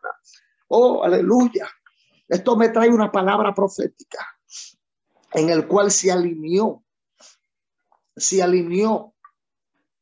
[0.69, 1.69] Oh, aleluya.
[2.29, 4.25] Esto me trae una palabra profética
[5.33, 6.85] en el cual se alineó,
[8.17, 9.15] se alineó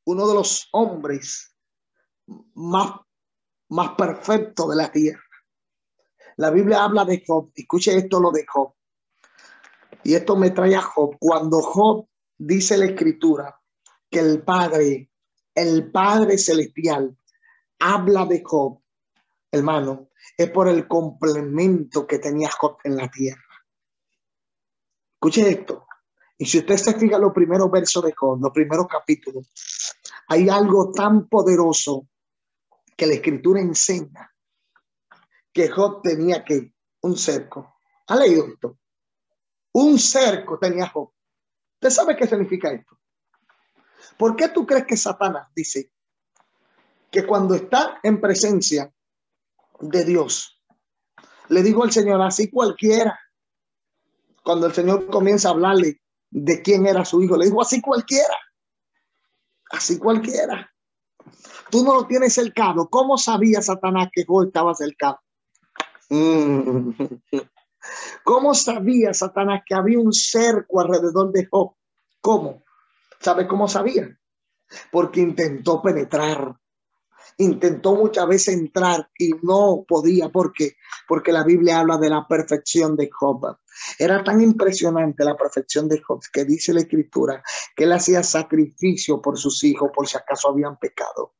[0.04, 1.54] uno de los hombres
[2.54, 2.92] más,
[3.68, 5.22] más perfectos de la tierra.
[6.36, 7.50] La Biblia habla de Job.
[7.54, 8.72] Escuche esto lo de Job.
[10.08, 11.18] Y esto me trae a Job.
[11.20, 13.60] Cuando Job dice la escritura
[14.08, 15.10] que el Padre,
[15.54, 17.14] el Padre Celestial,
[17.78, 18.80] habla de Job,
[19.52, 23.44] hermano, es por el complemento que tenía Job en la tierra.
[25.12, 25.86] Escuche esto.
[26.38, 29.46] Y si usted se fija los primeros versos de Job, los primeros capítulos,
[30.28, 32.08] hay algo tan poderoso
[32.96, 34.34] que la escritura enseña
[35.52, 37.74] que Job tenía que un cerco.
[38.06, 38.78] ¿Ha leído esto?
[39.78, 41.12] Un cerco tenía Job.
[41.74, 42.98] ¿Usted sabe qué significa esto?
[44.16, 45.92] ¿Por qué tú crees que Satanás dice
[47.12, 48.92] que cuando está en presencia
[49.78, 50.60] de Dios,
[51.48, 53.20] le dijo al Señor, así cualquiera,
[54.42, 58.36] cuando el Señor comienza a hablarle de quién era su hijo, le dijo, así cualquiera,
[59.70, 60.68] así cualquiera.
[61.70, 62.88] Tú no lo tienes cercado.
[62.88, 65.20] ¿Cómo sabía Satanás que Job estaba cercado?
[66.08, 66.90] Mm.
[68.24, 71.74] ¿Cómo sabía Satanás que había un cerco alrededor de Job?
[72.20, 72.62] ¿Cómo?
[73.20, 74.16] ¿Sabe cómo sabía?
[74.90, 76.54] Porque intentó penetrar,
[77.38, 80.28] intentó muchas veces entrar y no podía.
[80.28, 80.76] ¿Por qué?
[81.06, 83.56] Porque la Biblia habla de la perfección de Job.
[83.98, 87.42] Era tan impresionante la perfección de Job que dice la escritura
[87.74, 91.34] que él hacía sacrificio por sus hijos por si acaso habían pecado.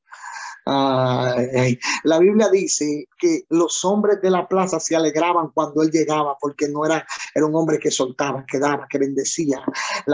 [0.69, 6.69] La Biblia dice que los hombres de la plaza se alegraban cuando él llegaba porque
[6.69, 9.63] no era, era un hombre que soltaba, que daba, que bendecía.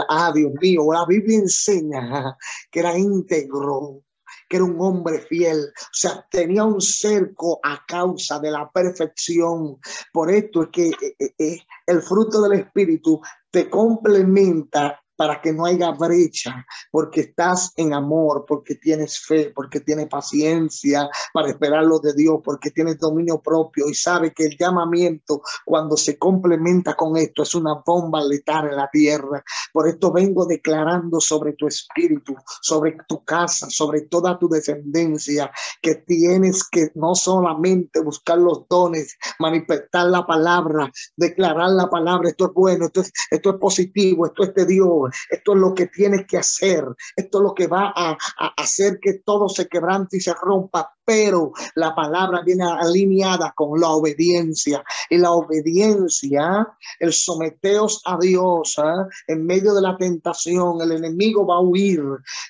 [0.09, 2.37] Ah, Dios mío, la Biblia enseña
[2.71, 4.01] que era íntegro,
[4.47, 9.77] que era un hombre fiel, o sea, tenía un cerco a causa de la perfección.
[10.13, 15.53] Por esto es que eh, eh, eh, el fruto del Espíritu te complementa para que
[15.53, 21.83] no haya brecha, porque estás en amor, porque tienes fe, porque tienes paciencia para esperar
[21.85, 26.95] lo de Dios, porque tienes dominio propio y sabe que el llamamiento cuando se complementa
[26.95, 29.43] con esto es una bomba letal en la tierra.
[29.71, 35.51] Por esto vengo declarando sobre tu espíritu, sobre tu casa, sobre toda tu descendencia,
[35.81, 42.45] que tienes que no solamente buscar los dones, manifestar la palabra, declarar la palabra, esto
[42.45, 45.87] es bueno, esto es, esto es positivo, esto es de Dios, esto es lo que
[45.87, 46.85] tienes que hacer,
[47.15, 48.17] esto es lo que va a,
[48.57, 53.89] hacer que todo se quebrante y se rompa, pero la palabra viene alineada con la
[53.89, 56.67] obediencia y la obediencia,
[56.99, 59.07] el someteos a Dios ¿eh?
[59.27, 62.01] en medio de la tentación, el enemigo va a huir.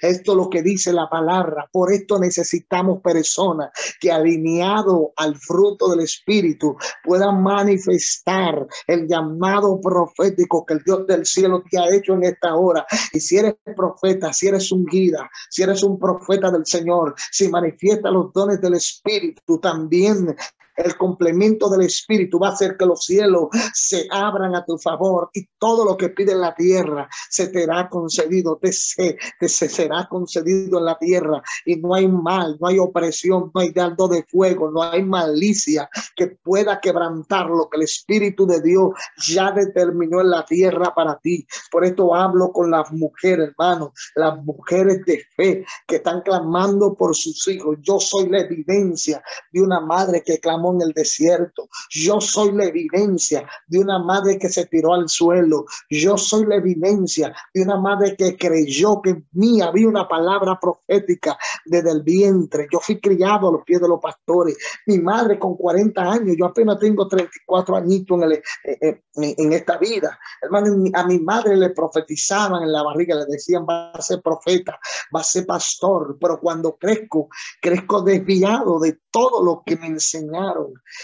[0.01, 1.67] Esto es lo que dice la palabra.
[1.71, 10.65] Por esto necesitamos personas que alineado al fruto del Espíritu puedan manifestar el llamado profético
[10.65, 12.85] que el Dios del cielo te ha hecho en esta hora.
[13.11, 17.49] Y si eres profeta, si eres un guía, si eres un profeta del Señor, si
[17.49, 20.35] manifiesta los dones del Espíritu, también
[20.75, 25.29] el complemento del Espíritu va a hacer que los cielos se abran a tu favor
[25.33, 30.07] y todo lo que pide la tierra se te hará concedido, te, se, te será
[30.09, 34.23] concedido en la tierra y no hay mal, no hay opresión, no hay dardo de
[34.23, 38.91] fuego, no hay malicia que pueda quebrantar lo que el Espíritu de Dios
[39.27, 41.47] ya determinó en la tierra para ti.
[41.71, 47.15] Por esto hablo con las mujeres, hermanos, las mujeres de fe que están clamando por
[47.15, 47.77] sus hijos.
[47.81, 51.69] Yo soy la evidencia de una madre que clamó en el desierto.
[51.89, 55.65] Yo soy la evidencia de una madre que se tiró al suelo.
[55.89, 61.37] Yo soy la evidencia de una madre que creyó que mía había una palabra profética
[61.65, 62.67] desde el vientre.
[62.71, 64.57] Yo fui criado a los pies de los pastores.
[64.85, 69.53] Mi madre con 40 años, yo apenas tengo 34 añitos en, el, eh, eh, en
[69.53, 70.17] esta vida.
[70.41, 74.79] Hermano, a mi madre le profetizaban en la barriga, le decían va a ser profeta,
[75.15, 77.29] va a ser pastor, pero cuando crezco,
[77.61, 80.54] crezco desviado de todo lo que me enseñaron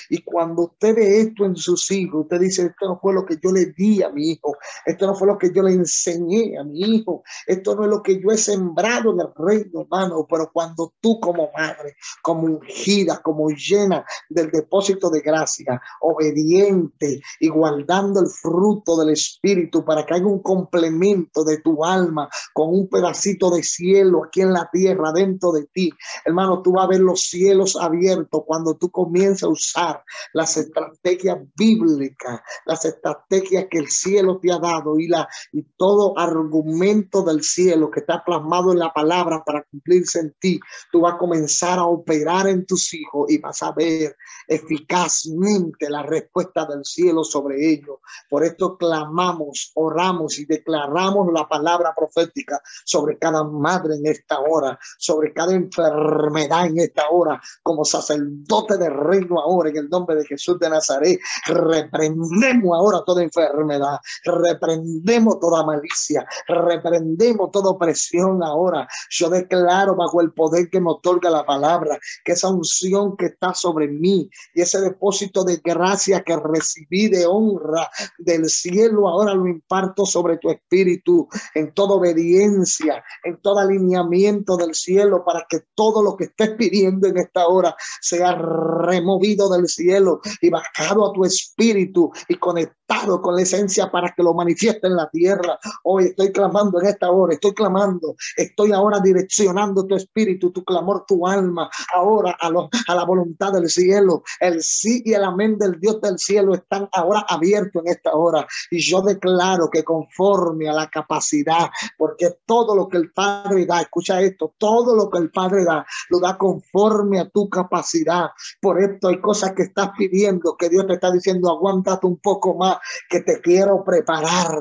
[0.10, 3.38] Y cuando usted ve esto en sus hijos, usted dice, esto no fue lo que
[3.42, 6.64] yo le di a mi hijo, esto no fue lo que yo le enseñé a
[6.64, 10.50] mi hijo, esto no es lo que yo he sembrado en el reino, hermano, pero
[10.52, 18.22] cuando tú como madre, como ungida, como llena del depósito de gracia, obediente y guardando
[18.22, 23.50] el fruto del Espíritu para que haya un complemento de tu alma con un pedacito
[23.50, 25.92] de cielo aquí en la tierra dentro de ti,
[26.26, 31.38] hermano, tú vas a ver los cielos abiertos cuando tú comienzas a usar las estrategias
[31.56, 37.44] bíblicas, las estrategias que el cielo te ha dado y, la, y todo argumento del
[37.44, 40.60] cielo que está plasmado en la palabra para cumplirse en ti,
[40.92, 44.16] tú vas a comenzar a operar en tus hijos y vas a ver
[44.48, 47.98] eficazmente la respuesta del cielo sobre ellos.
[48.30, 54.80] Por esto clamamos, oramos y declaramos la palabra profética sobre cada madre en esta hora,
[54.98, 60.26] sobre cada enfermedad en esta hora, como sacerdote del reino ahora, en el nombre de
[60.26, 68.88] Jesús de Nazaret, reprendemos ahora toda enfermedad, reprendemos toda malicia, reprendemos toda opresión ahora.
[69.10, 73.54] Yo declaro bajo el poder que me otorga la palabra, que esa unción que está
[73.54, 79.48] sobre mí y ese depósito de gracia que recibí de honra del cielo, ahora lo
[79.48, 86.04] imparto sobre tu espíritu en toda obediencia, en todo alineamiento del cielo, para que todo
[86.04, 91.24] lo que estés pidiendo en esta hora sea removido del cielo y bajado a tu
[91.24, 95.58] espíritu y conectado con la esencia para que lo manifieste en la tierra.
[95.84, 101.06] Hoy estoy clamando en esta hora, estoy clamando, estoy ahora direccionando tu espíritu, tu clamor,
[101.08, 104.24] tu alma, ahora a, a la voluntad del cielo.
[104.40, 108.46] El sí y el amén del Dios del cielo están ahora abiertos en esta hora.
[108.72, 113.82] Y yo declaro que conforme a la capacidad, porque todo lo que el Padre da,
[113.82, 118.32] escucha esto, todo lo que el Padre da, lo da conforme a tu capacidad.
[118.60, 122.78] Por hay cosas que estás pidiendo, que Dios te está diciendo, aguántate un poco más,
[123.10, 124.52] que te quiero preparar,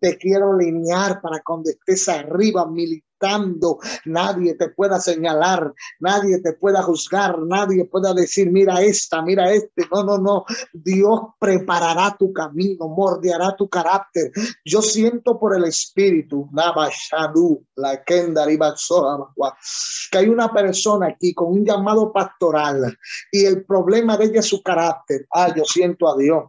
[0.00, 3.15] te quiero alinear para cuando estés arriba militar
[4.04, 9.86] nadie te pueda señalar, nadie te pueda juzgar, nadie pueda decir, mira esta, mira este.
[9.92, 10.44] No, no, no.
[10.72, 14.30] Dios preparará tu camino, mordeará tu carácter.
[14.64, 16.48] Yo siento por el Espíritu,
[17.76, 18.26] la que
[20.18, 22.96] hay una persona aquí con un llamado pastoral
[23.30, 25.26] y el problema de ella es su carácter.
[25.32, 26.44] Ah, yo siento a Dios.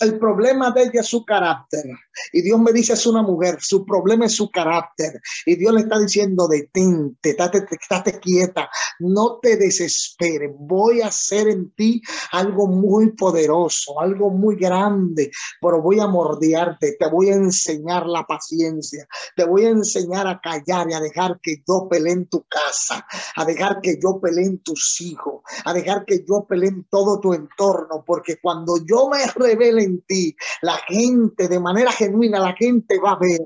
[0.00, 1.84] El problema de ella es su carácter.
[2.32, 5.20] Y Dios me dice, es una mujer, su problema es su carácter.
[5.44, 8.68] Y Dios le está diciendo, detente, estate, quieta,
[8.98, 10.50] no te desesperes.
[10.58, 15.30] Voy a hacer en ti algo muy poderoso, algo muy grande,
[15.60, 20.40] pero voy a mordearte, te voy a enseñar la paciencia, te voy a enseñar a
[20.40, 24.46] callar y a dejar que yo pelee en tu casa, a dejar que yo pelee
[24.46, 29.08] en tus hijos, a dejar que yo pelee en todo tu entorno, porque cuando yo
[29.08, 33.40] me revela en ti, la gente de manera genuina, la gente va a ver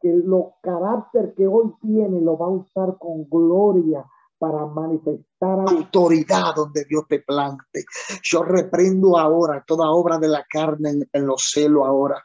[0.00, 4.04] que los carácter que hoy tiene lo va a usar con gloria
[4.40, 7.84] para manifestar autoridad donde Dios te plante.
[8.22, 12.24] Yo reprendo ahora toda obra de la carne en, los celos ahora.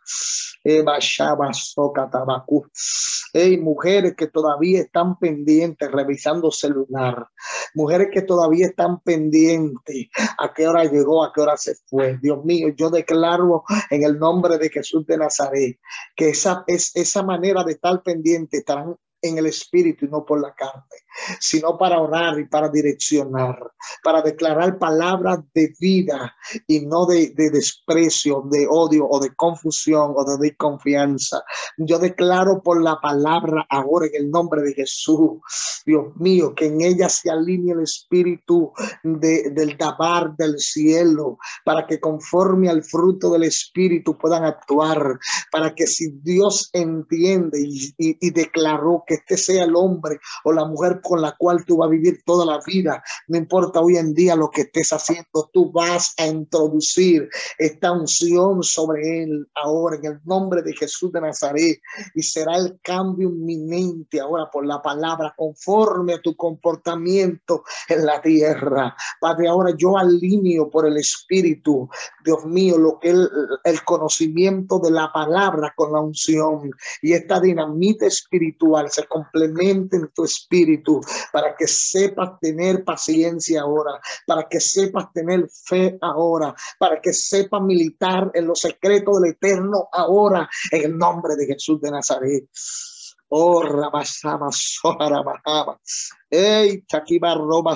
[3.33, 7.27] Hey, mujeres que todavía están pendientes revisando celular.
[7.73, 10.07] Mujeres que todavía están pendientes
[10.39, 12.17] a qué hora llegó, a qué hora se fue.
[12.21, 15.77] Dios mío, yo declaro en el nombre de Jesús de Nazaret
[16.15, 18.95] que esa, es, esa manera de estar pendiente estarán
[19.29, 20.83] en el espíritu y no por la carne,
[21.39, 23.57] sino para orar y para direccionar,
[24.03, 26.35] para declarar palabras de vida
[26.67, 31.41] y no de, desprecio, de odio o de confusión o de desconfianza.
[31.77, 35.39] Yo declaro por la palabra ahora en el nombre de Jesús,
[35.85, 38.71] Dios mío, que en ella se alinee el espíritu
[39.03, 45.19] del tabar del cielo, para que conforme al fruto del espíritu puedan actuar,
[45.51, 51.01] para que si Dios entiende y declaró que este sea el hombre o la mujer
[51.05, 53.03] con la cual tú vas a vivir toda la vida.
[53.27, 57.29] No importa hoy en día lo que estés haciendo, tú vas a introducir
[57.59, 61.79] esta unción sobre él ahora en el nombre de Jesús de Nazaret
[62.15, 68.21] y será el cambio inminente ahora por la palabra conforme a tu comportamiento en la
[68.21, 68.95] tierra.
[69.21, 71.87] Padre, ahora yo alineo por el Espíritu,
[72.23, 73.29] Dios mío, lo que el,
[73.63, 80.23] el conocimiento de la palabra con la unción y esta dinamita espiritual se complementen tu
[80.23, 80.94] espíritu
[81.31, 87.61] para que sepas tener paciencia ahora, para que sepas tener fe ahora, para que sepas
[87.61, 92.45] militar en los secretos del eterno ahora, en el nombre de Jesús de Nazaret.
[93.29, 94.49] Oh, rabasaba,
[95.23, 95.79] bajaba.
[96.29, 96.85] Ey,
[97.21, 97.75] roba,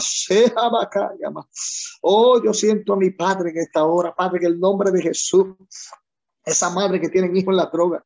[2.02, 5.56] Oh, yo siento a mi padre en esta hora, Padre, en el nombre de Jesús.
[6.46, 8.04] Esa madre que tiene hijos en la droga.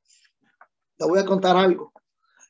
[0.97, 1.91] Te voy a contar algo.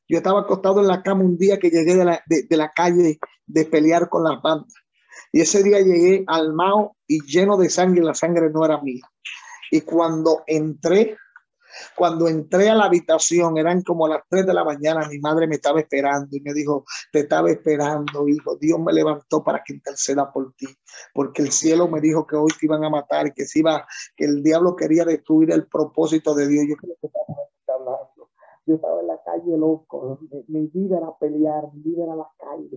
[0.08, 4.10] Yo estaba acostado en la cama un día que llegué de la, calle de pelear
[4.10, 4.74] con las bandas.
[5.32, 9.04] Y ese día llegué al Mao y lleno de sangre, la sangre no era mía.
[9.72, 11.18] Y cuando entré,
[11.95, 15.56] cuando entré a la habitación, eran como las 3 de la mañana, mi madre me
[15.56, 20.32] estaba esperando y me dijo, te estaba esperando, hijo, Dios me levantó para que interceda
[20.32, 20.68] por ti,
[21.14, 23.88] porque el cielo me dijo que hoy te iban a matar, y que se iba,
[24.16, 26.66] que el diablo quería destruir el propósito de Dios.
[26.70, 27.08] Yo creo que.
[28.74, 30.17] Yo estaba en la calle loco,
[30.47, 32.71] mi vida era pelear, mi vida era la calle.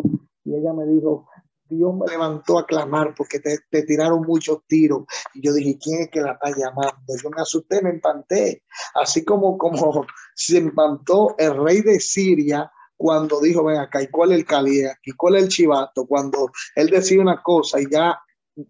[0.44, 1.26] Y ella me dijo,
[1.70, 5.04] Dios me levantó a clamar porque te, tiraron muchos tiros.
[5.32, 7.14] Y yo dije, ¿quién es que la está llamando?
[7.22, 8.62] Yo me asusté, me empanté.
[8.94, 14.32] Así como, como se empantó el rey de Siria cuando dijo, ven acá, ¿y cuál
[14.32, 14.98] es el calía?
[15.02, 16.06] ¿Y cuál es el chivato?
[16.06, 18.20] Cuando él decía una cosa y ya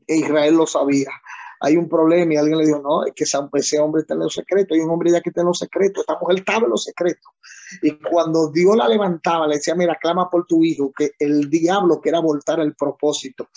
[0.07, 1.11] Israel lo sabía
[1.61, 4.35] hay un problema y alguien le dijo, no, es que ese hombre está en los
[4.35, 6.85] secretos, hay un hombre ya que está en los secretos, esta mujer estaba en los
[6.85, 7.33] secretos.
[7.83, 12.01] Y cuando Dios la levantaba, le decía, mira, clama por tu hijo, que el diablo
[12.01, 13.49] quiera voltar el propósito.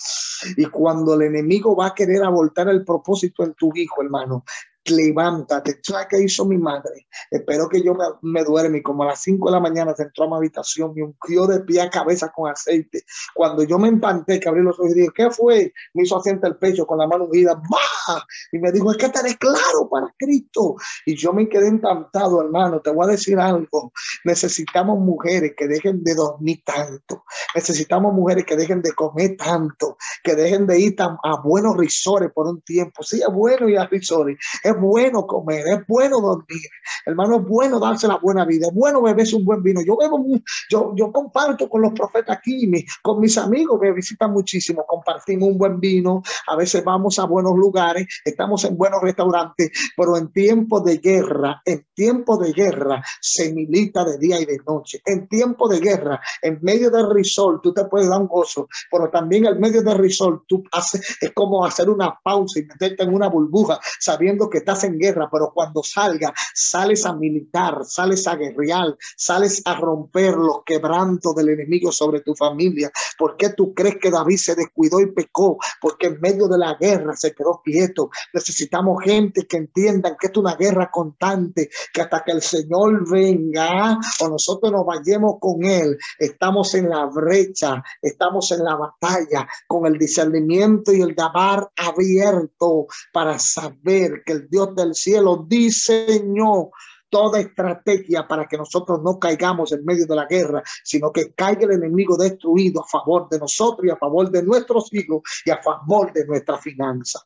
[0.56, 4.44] Y cuando el enemigo va a querer abortar el propósito en tu hijo, hermano,
[4.84, 5.80] levántate.
[5.82, 7.06] ¿Sabes qué hizo mi madre?
[7.30, 10.04] Espero que yo me, me duerme y como a las 5 de la mañana se
[10.04, 13.04] entró a mi habitación, me ungió de pie a cabeza con aceite.
[13.34, 15.72] Cuando yo me empanté, que abrí los ojos y dije, ¿qué fue?
[15.94, 18.24] Me hizo asiente el pecho con la mano ungida, ¡bah!
[18.52, 20.76] Y me dijo, es que te claro para Cristo.
[21.06, 22.80] Y yo me quedé encantado, hermano.
[22.80, 23.92] Te voy a decir algo.
[24.24, 27.24] Necesitamos mujeres que dejen de dormir tanto.
[27.54, 32.46] Necesitamos mujeres que dejen de comer tanto, que dejen de ir a buenos risores por
[32.46, 33.02] un tiempo.
[33.02, 34.36] Sí, es bueno ir a risores
[34.70, 36.62] es bueno comer, es bueno dormir,
[37.06, 39.80] hermano, es bueno darse la buena vida, es bueno beberse un buen vino.
[39.82, 40.24] Yo bebo,
[40.70, 42.70] yo, yo comparto con los profetas aquí,
[43.02, 47.54] con mis amigos que visitan muchísimo, compartimos un buen vino, a veces vamos a buenos
[47.56, 53.52] lugares, estamos en buenos restaurantes, pero en tiempos de guerra, en tiempos de guerra se
[53.52, 55.00] milita de día y de noche.
[55.04, 59.10] En tiempo de guerra, en medio del risol, tú te puedes dar un gozo, pero
[59.10, 63.14] también en medio del risol, tú haces, es como hacer una pausa y meterte en
[63.14, 68.36] una burbuja, sabiendo que estás en guerra, pero cuando salga, sales a militar, sales a
[68.36, 72.90] guerrear, sales a romper los quebrantos del enemigo sobre tu familia.
[73.18, 75.58] ¿Por qué tú crees que David se descuidó y pecó?
[75.80, 78.10] Porque en medio de la guerra se quedó quieto.
[78.32, 83.98] Necesitamos gente que entiendan que es una guerra constante, que hasta que el Señor venga
[84.20, 89.86] o nosotros nos vayamos con Él, estamos en la brecha, estamos en la batalla con
[89.86, 96.70] el discernimiento y el dabar abierto para saber que el Dios del cielo diseñó
[97.10, 101.64] toda estrategia para que nosotros no caigamos en medio de la guerra, sino que caiga
[101.64, 105.60] el enemigo destruido a favor de nosotros y a favor de nuestros hijos y a
[105.60, 107.20] favor de nuestra finanza.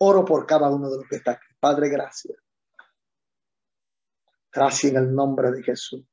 [0.00, 1.46] Oro por cada uno de los que está aquí.
[1.58, 2.36] Padre, gracias.
[4.52, 6.04] Gracias en el nombre de Jesús.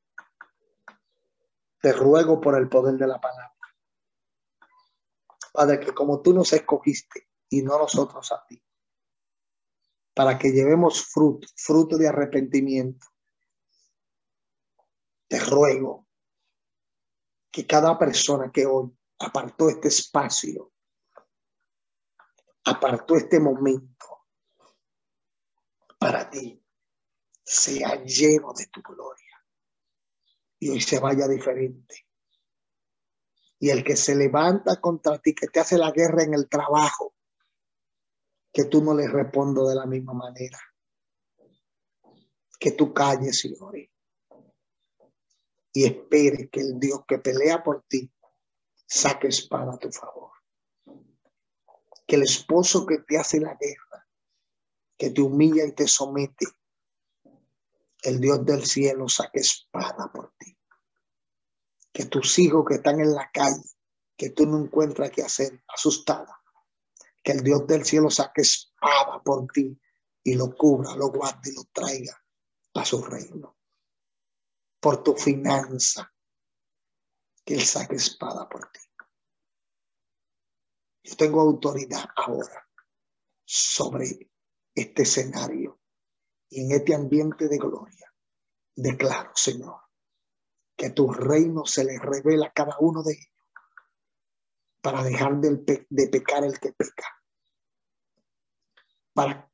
[1.80, 3.54] Te ruego por el poder de la palabra.
[5.52, 8.62] Padre, que como tú nos escogiste y no nosotros a ti,
[10.18, 13.06] para que llevemos fruto, fruto de arrepentimiento.
[15.28, 16.08] Te ruego
[17.52, 18.90] que cada persona que hoy
[19.20, 20.72] apartó este espacio,
[22.64, 24.26] apartó este momento
[26.00, 26.60] para ti,
[27.44, 29.46] sea lleno de tu gloria
[30.58, 32.08] y hoy se vaya diferente.
[33.60, 37.14] Y el que se levanta contra ti, que te hace la guerra en el trabajo,
[38.52, 40.58] que tú no le respondo de la misma manera.
[42.58, 43.90] Que tú calles y ores.
[45.72, 48.10] Y espere que el Dios que pelea por ti
[48.86, 50.32] saque espada a tu favor.
[52.06, 54.08] Que el esposo que te hace la guerra,
[54.96, 56.46] que te humilla y te somete,
[58.02, 60.56] el Dios del cielo saque espada por ti.
[61.92, 63.62] Que tus hijos que están en la calle,
[64.16, 66.37] que tú no encuentras qué hacer, asustada,
[67.22, 69.80] que el Dios del cielo saque espada por ti
[70.22, 72.22] y lo cubra, lo guarde y lo traiga
[72.74, 73.56] a su reino.
[74.80, 76.12] Por tu finanza,
[77.44, 78.80] que Él saque espada por ti.
[81.02, 82.68] Yo tengo autoridad ahora
[83.44, 84.30] sobre
[84.74, 85.80] este escenario
[86.50, 88.12] y en este ambiente de gloria.
[88.74, 89.80] Declaro, Señor,
[90.76, 93.37] que tu reino se le revela a cada uno de ellos
[94.80, 97.06] para dejar de, pecar el que peca,
[99.12, 99.50] para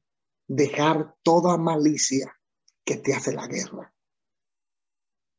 [0.46, 2.34] dejar toda malicia
[2.84, 3.94] que te hace la guerra,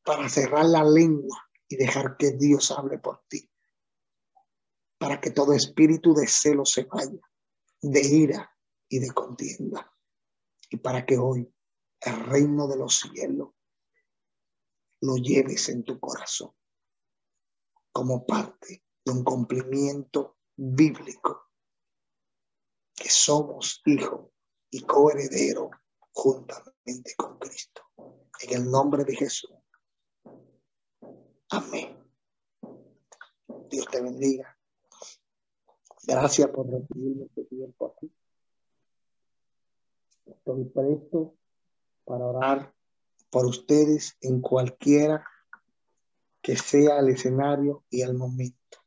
[0.04, 3.50] para cerrar la lengua y dejar que Dios hable por ti.
[4.98, 7.20] Para que todo espíritu de celo se vaya,
[7.82, 8.52] de ira
[8.88, 9.92] y de contienda.
[10.70, 11.54] Y para que hoy
[12.02, 13.50] el reino de los cielos
[15.02, 16.56] lo lleves en tu corazón
[17.92, 21.52] como parte de un cumplimiento bíblico
[22.96, 24.32] que somos hijos
[24.72, 25.70] y coherederos
[26.12, 27.84] juntamente con Cristo.
[28.42, 29.52] En el nombre de Jesús.
[31.50, 31.98] Amén.
[33.70, 34.58] Dios te bendiga.
[36.04, 38.12] Gracias por recibir este tiempo aquí.
[40.26, 41.36] Estoy presto
[42.06, 42.74] para orar
[43.30, 45.26] por ustedes en cualquiera
[46.42, 48.85] que sea el escenario y el momento.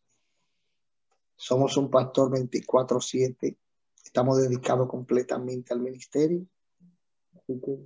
[1.39, 3.57] Somos un pastor 24/7.
[4.05, 6.45] Estamos dedicados completamente al ministerio.
[7.37, 7.79] Así que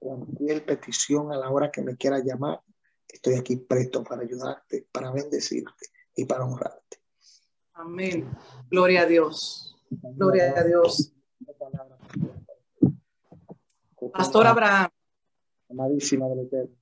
[0.00, 2.60] cualquier petición a la hora que me quiera llamar,
[3.08, 6.98] estoy aquí presto para ayudarte, para bendecirte y para honrarte.
[7.74, 8.28] Amén.
[8.68, 9.76] Gloria a Dios.
[9.90, 11.14] Gloria a Dios.
[14.12, 14.90] Pastor Abraham.
[15.70, 16.76] Amadísima del Eterno.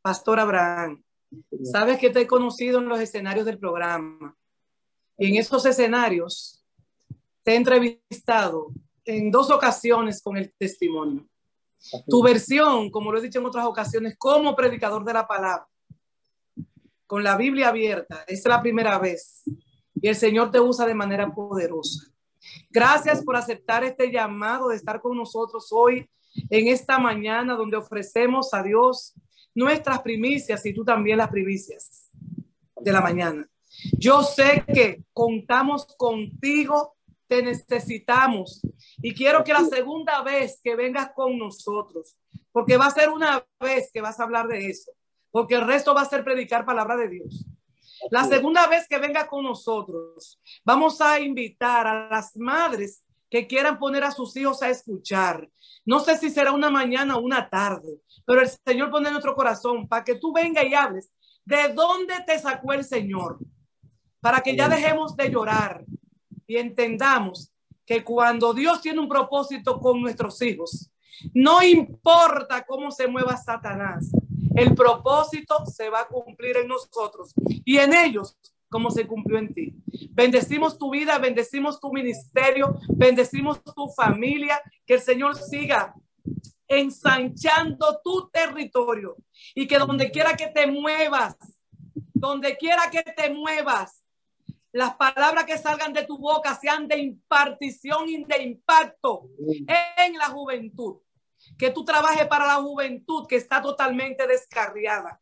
[0.00, 1.04] Pastor Abraham.
[1.64, 4.36] Sabes que te he conocido en los escenarios del programa.
[5.22, 6.64] Y en esos escenarios
[7.44, 8.72] te he entrevistado
[9.04, 11.24] en dos ocasiones con el testimonio.
[12.08, 15.68] Tu versión, como lo he dicho en otras ocasiones, como predicador de la palabra,
[17.06, 19.44] con la Biblia abierta, es la primera vez.
[19.94, 22.12] Y el Señor te usa de manera poderosa.
[22.68, 26.04] Gracias por aceptar este llamado de estar con nosotros hoy
[26.50, 29.14] en esta mañana donde ofrecemos a Dios
[29.54, 32.10] nuestras primicias y tú también las primicias
[32.80, 33.48] de la mañana.
[33.98, 36.96] Yo sé que contamos contigo,
[37.26, 38.60] te necesitamos
[38.98, 42.18] y quiero que la segunda vez que vengas con nosotros,
[42.52, 44.92] porque va a ser una vez que vas a hablar de eso,
[45.30, 47.46] porque el resto va a ser predicar palabra de Dios.
[48.10, 53.78] La segunda vez que vengas con nosotros, vamos a invitar a las madres que quieran
[53.78, 55.48] poner a sus hijos a escuchar.
[55.86, 59.34] No sé si será una mañana o una tarde, pero el Señor pone en nuestro
[59.34, 61.12] corazón para que tú vengas y hables
[61.44, 63.38] de dónde te sacó el Señor,
[64.22, 65.84] para que ya dejemos de llorar
[66.46, 67.52] y entendamos
[67.84, 70.88] que cuando Dios tiene un propósito con nuestros hijos,
[71.34, 74.12] no importa cómo se mueva Satanás,
[74.54, 79.52] el propósito se va a cumplir en nosotros y en ellos como se cumplió en
[79.52, 79.74] ti.
[80.10, 85.94] Bendecimos tu vida, bendecimos tu ministerio, bendecimos tu familia, que el Señor siga
[86.68, 89.16] ensanchando tu territorio
[89.52, 91.36] y que donde quiera que te muevas,
[92.14, 94.01] donde quiera que te muevas,
[94.72, 100.26] las palabras que salgan de tu boca sean de impartición y de impacto en la
[100.30, 100.96] juventud.
[101.58, 105.20] Que tú trabajes para la juventud que está totalmente descarriada.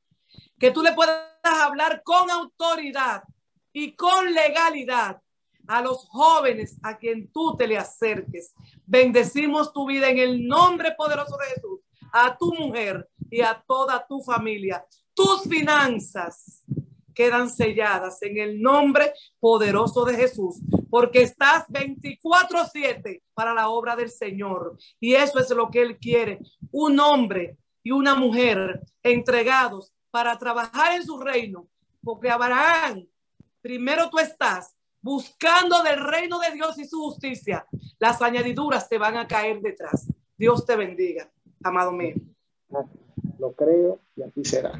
[0.58, 3.24] Que tú le puedas hablar con autoridad
[3.72, 5.20] y con legalidad
[5.66, 8.54] a los jóvenes a quien tú te le acerques.
[8.86, 11.80] Bendecimos tu vida en el nombre poderoso de Jesús,
[12.12, 14.84] a tu mujer y a toda tu familia.
[15.14, 16.64] Tus finanzas
[17.14, 24.10] quedan selladas en el nombre poderoso de Jesús, porque estás 24/7 para la obra del
[24.10, 24.76] Señor.
[24.98, 26.40] Y eso es lo que Él quiere,
[26.70, 31.68] un hombre y una mujer entregados para trabajar en su reino,
[32.02, 33.06] porque Abraham
[33.60, 37.66] primero tú estás buscando del reino de Dios y su justicia,
[37.98, 40.06] las añadiduras te van a caer detrás.
[40.36, 41.30] Dios te bendiga,
[41.62, 42.16] amado mío.
[43.38, 44.72] Lo creo y así será.